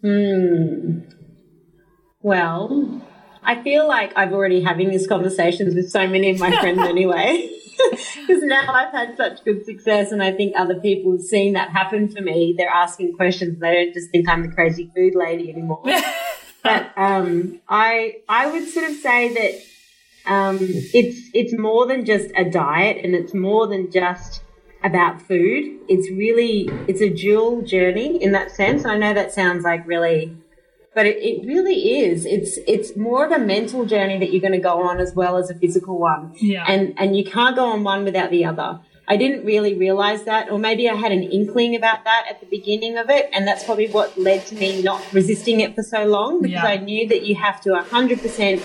Hmm. 0.00 1.00
Well, 2.20 3.02
I 3.42 3.64
feel 3.64 3.88
like 3.88 4.12
I've 4.14 4.32
already 4.32 4.62
having 4.62 4.90
these 4.90 5.08
conversations 5.08 5.74
with 5.74 5.90
so 5.90 6.06
many 6.06 6.30
of 6.30 6.38
my 6.38 6.52
friends 6.60 6.78
anyway. 6.82 7.50
Because 8.26 8.42
now 8.42 8.72
I've 8.72 8.92
had 8.92 9.16
such 9.16 9.44
good 9.44 9.64
success, 9.64 10.12
and 10.12 10.22
I 10.22 10.32
think 10.32 10.54
other 10.56 10.76
people 10.76 11.12
have 11.12 11.22
seen 11.22 11.54
that 11.54 11.70
happen 11.70 12.08
for 12.08 12.20
me. 12.20 12.54
They're 12.56 12.68
asking 12.68 13.14
questions; 13.14 13.58
they 13.60 13.72
don't 13.72 13.94
just 13.94 14.10
think 14.10 14.28
I'm 14.28 14.42
the 14.42 14.54
crazy 14.54 14.90
food 14.94 15.14
lady 15.14 15.50
anymore. 15.50 15.82
but 16.62 16.90
um, 16.96 17.60
I 17.68 18.16
I 18.28 18.50
would 18.50 18.68
sort 18.68 18.90
of 18.90 18.96
say 18.96 19.34
that 19.34 20.32
um, 20.32 20.58
it's 20.60 21.30
it's 21.34 21.56
more 21.58 21.86
than 21.86 22.04
just 22.04 22.30
a 22.36 22.48
diet, 22.48 23.04
and 23.04 23.14
it's 23.14 23.34
more 23.34 23.66
than 23.66 23.90
just 23.90 24.42
about 24.84 25.20
food. 25.20 25.78
It's 25.88 26.10
really 26.10 26.68
it's 26.88 27.00
a 27.00 27.10
dual 27.10 27.62
journey 27.62 28.22
in 28.22 28.32
that 28.32 28.50
sense. 28.50 28.84
I 28.84 28.96
know 28.96 29.14
that 29.14 29.32
sounds 29.32 29.64
like 29.64 29.86
really 29.86 30.36
but 30.94 31.06
it, 31.06 31.16
it 31.18 31.46
really 31.46 32.00
is. 32.00 32.26
It's 32.26 32.58
it's 32.66 32.96
more 32.96 33.24
of 33.24 33.32
a 33.32 33.38
mental 33.38 33.84
journey 33.86 34.18
that 34.18 34.30
you're 34.30 34.40
going 34.40 34.52
to 34.52 34.58
go 34.58 34.82
on 34.82 35.00
as 35.00 35.14
well 35.14 35.36
as 35.36 35.50
a 35.50 35.54
physical 35.54 35.98
one. 35.98 36.32
Yeah. 36.36 36.64
And 36.66 36.94
and 36.98 37.16
you 37.16 37.24
can't 37.24 37.56
go 37.56 37.66
on 37.66 37.82
one 37.82 38.04
without 38.04 38.30
the 38.30 38.44
other. 38.44 38.80
I 39.08 39.16
didn't 39.16 39.44
really 39.44 39.74
realize 39.74 40.24
that, 40.24 40.50
or 40.50 40.58
maybe 40.58 40.88
I 40.88 40.94
had 40.94 41.10
an 41.10 41.24
inkling 41.24 41.74
about 41.74 42.04
that 42.04 42.26
at 42.30 42.40
the 42.40 42.46
beginning 42.46 42.96
of 42.98 43.10
it, 43.10 43.28
and 43.32 43.46
that's 43.46 43.64
probably 43.64 43.88
what 43.88 44.16
led 44.16 44.46
to 44.46 44.54
me 44.54 44.80
not 44.80 45.02
resisting 45.12 45.60
it 45.60 45.74
for 45.74 45.82
so 45.82 46.04
long 46.04 46.40
because 46.40 46.62
yeah. 46.62 46.66
I 46.66 46.76
knew 46.76 47.08
that 47.08 47.22
you 47.26 47.34
have 47.34 47.60
to 47.62 47.70
100% 47.70 48.62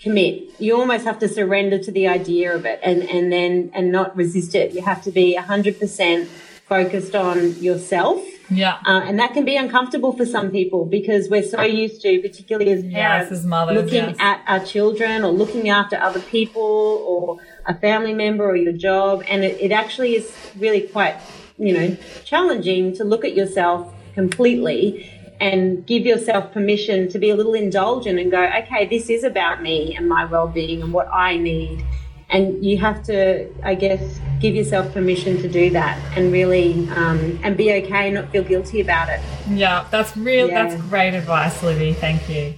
commit. 0.00 0.60
You 0.60 0.76
almost 0.76 1.04
have 1.04 1.20
to 1.20 1.28
surrender 1.28 1.78
to 1.78 1.92
the 1.92 2.08
idea 2.08 2.54
of 2.54 2.66
it 2.66 2.80
and, 2.82 3.02
and 3.02 3.32
then 3.32 3.70
and 3.72 3.92
not 3.92 4.16
resist 4.16 4.56
it. 4.56 4.72
You 4.72 4.82
have 4.82 5.02
to 5.02 5.12
be 5.12 5.36
100% 5.38 6.26
focused 6.26 7.14
on 7.14 7.54
yourself 7.62 8.20
yeah. 8.50 8.78
Uh, 8.84 9.02
and 9.04 9.18
that 9.18 9.32
can 9.32 9.44
be 9.44 9.56
uncomfortable 9.56 10.12
for 10.12 10.26
some 10.26 10.50
people 10.50 10.84
because 10.84 11.28
we're 11.28 11.42
so 11.42 11.62
used 11.62 12.02
to, 12.02 12.20
particularly 12.20 12.70
as 12.72 12.82
parents, 12.82 13.30
yes, 13.30 13.32
as 13.32 13.46
mothers, 13.46 13.76
looking 13.76 14.08
yes. 14.08 14.16
at 14.18 14.42
our 14.46 14.64
children 14.64 15.24
or 15.24 15.30
looking 15.30 15.68
after 15.68 15.96
other 15.96 16.20
people 16.20 16.62
or 17.06 17.38
a 17.66 17.74
family 17.74 18.12
member 18.12 18.44
or 18.44 18.56
your 18.56 18.72
job. 18.72 19.22
And 19.28 19.44
it, 19.44 19.60
it 19.60 19.72
actually 19.72 20.16
is 20.16 20.34
really 20.58 20.82
quite, 20.82 21.16
you 21.58 21.72
know, 21.72 21.96
challenging 22.24 22.94
to 22.96 23.04
look 23.04 23.24
at 23.24 23.34
yourself 23.34 23.94
completely 24.14 25.10
and 25.40 25.86
give 25.86 26.04
yourself 26.04 26.52
permission 26.52 27.08
to 27.08 27.18
be 27.18 27.30
a 27.30 27.36
little 27.36 27.54
indulgent 27.54 28.18
and 28.18 28.30
go, 28.30 28.44
okay, 28.44 28.86
this 28.86 29.08
is 29.08 29.24
about 29.24 29.62
me 29.62 29.96
and 29.96 30.08
my 30.08 30.24
well 30.24 30.48
being 30.48 30.82
and 30.82 30.92
what 30.92 31.08
I 31.12 31.36
need 31.36 31.84
and 32.30 32.64
you 32.64 32.78
have 32.78 33.02
to, 33.04 33.52
I 33.62 33.74
guess, 33.74 34.20
give 34.40 34.54
yourself 34.54 34.92
permission 34.92 35.36
to 35.42 35.48
do 35.48 35.70
that 35.70 35.98
and 36.16 36.32
really 36.32 36.88
um, 36.90 37.38
and 37.42 37.56
be 37.56 37.72
okay 37.72 38.06
and 38.06 38.14
not 38.14 38.30
feel 38.30 38.44
guilty 38.44 38.80
about 38.80 39.08
it. 39.08 39.20
Yeah, 39.48 39.86
that's 39.90 40.16
real. 40.16 40.48
Yeah. 40.48 40.68
That's 40.68 40.82
great 40.82 41.14
advice, 41.14 41.62
Libby. 41.62 41.92
Thank 41.92 42.28
you. 42.28 42.54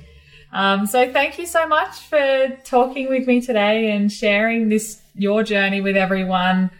Um, 0.53 0.87
so 0.87 1.11
thank 1.11 1.39
you 1.39 1.47
so 1.47 1.67
much 1.67 2.01
for 2.01 2.59
talking 2.65 3.09
with 3.09 3.27
me 3.27 3.41
today 3.41 3.91
and 3.91 4.13
sharing 4.13 4.69
this 4.69 5.01
your 5.15 5.43
journey 5.43 5.81
with 5.81 5.97
everyone 5.97 6.71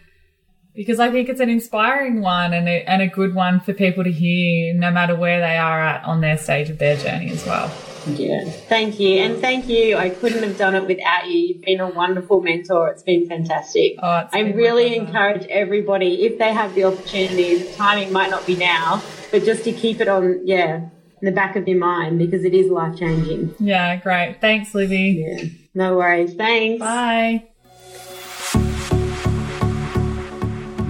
because 0.75 0.99
I 0.99 1.11
think 1.11 1.29
it's 1.29 1.39
an 1.39 1.49
inspiring 1.49 2.21
one 2.21 2.53
and 2.53 2.67
a, 2.67 2.83
and 2.89 3.01
a 3.01 3.07
good 3.07 3.35
one 3.35 3.59
for 3.59 3.73
people 3.73 4.03
to 4.03 4.11
hear 4.11 4.73
no 4.73 4.91
matter 4.91 5.15
where 5.15 5.39
they 5.39 5.57
are 5.57 5.79
at 5.79 6.03
on 6.03 6.21
their 6.21 6.37
stage 6.37 6.69
of 6.69 6.79
their 6.79 6.97
journey 6.97 7.29
as 7.31 7.45
well. 7.45 7.71
Yeah, 8.07 8.43
thank 8.45 8.99
you. 8.99 9.19
And 9.19 9.39
thank 9.39 9.67
you. 9.67 9.97
I 9.97 10.09
couldn't 10.09 10.43
have 10.43 10.57
done 10.57 10.75
it 10.75 10.87
without 10.87 11.29
you. 11.29 11.37
You've 11.37 11.61
been 11.61 11.79
a 11.79 11.89
wonderful 11.89 12.41
mentor. 12.41 12.89
It's 12.89 13.03
been 13.03 13.27
fantastic. 13.27 13.95
Oh, 14.01 14.27
I 14.31 14.39
really 14.39 14.95
encourage 14.95 15.45
everybody, 15.47 16.25
if 16.25 16.37
they 16.37 16.53
have 16.53 16.75
the 16.75 16.85
opportunity, 16.85 17.57
the 17.57 17.73
timing 17.73 18.11
might 18.11 18.29
not 18.29 18.45
be 18.45 18.55
now, 18.55 19.01
but 19.31 19.43
just 19.43 19.63
to 19.65 19.71
keep 19.71 20.01
it 20.01 20.07
on, 20.07 20.41
yeah, 20.45 20.89
in 21.21 21.25
the 21.25 21.31
back 21.31 21.55
of 21.55 21.67
your 21.67 21.79
mind 21.79 22.19
because 22.19 22.43
it 22.43 22.53
is 22.53 22.69
life 22.69 22.97
changing. 22.97 23.55
Yeah, 23.59 23.95
great. 23.97 24.37
Thanks, 24.41 24.75
Libby. 24.75 25.25
Yeah, 25.25 25.45
no 25.73 25.95
worries. 25.95 26.33
Thanks. 26.33 26.79
Bye. 26.79 27.47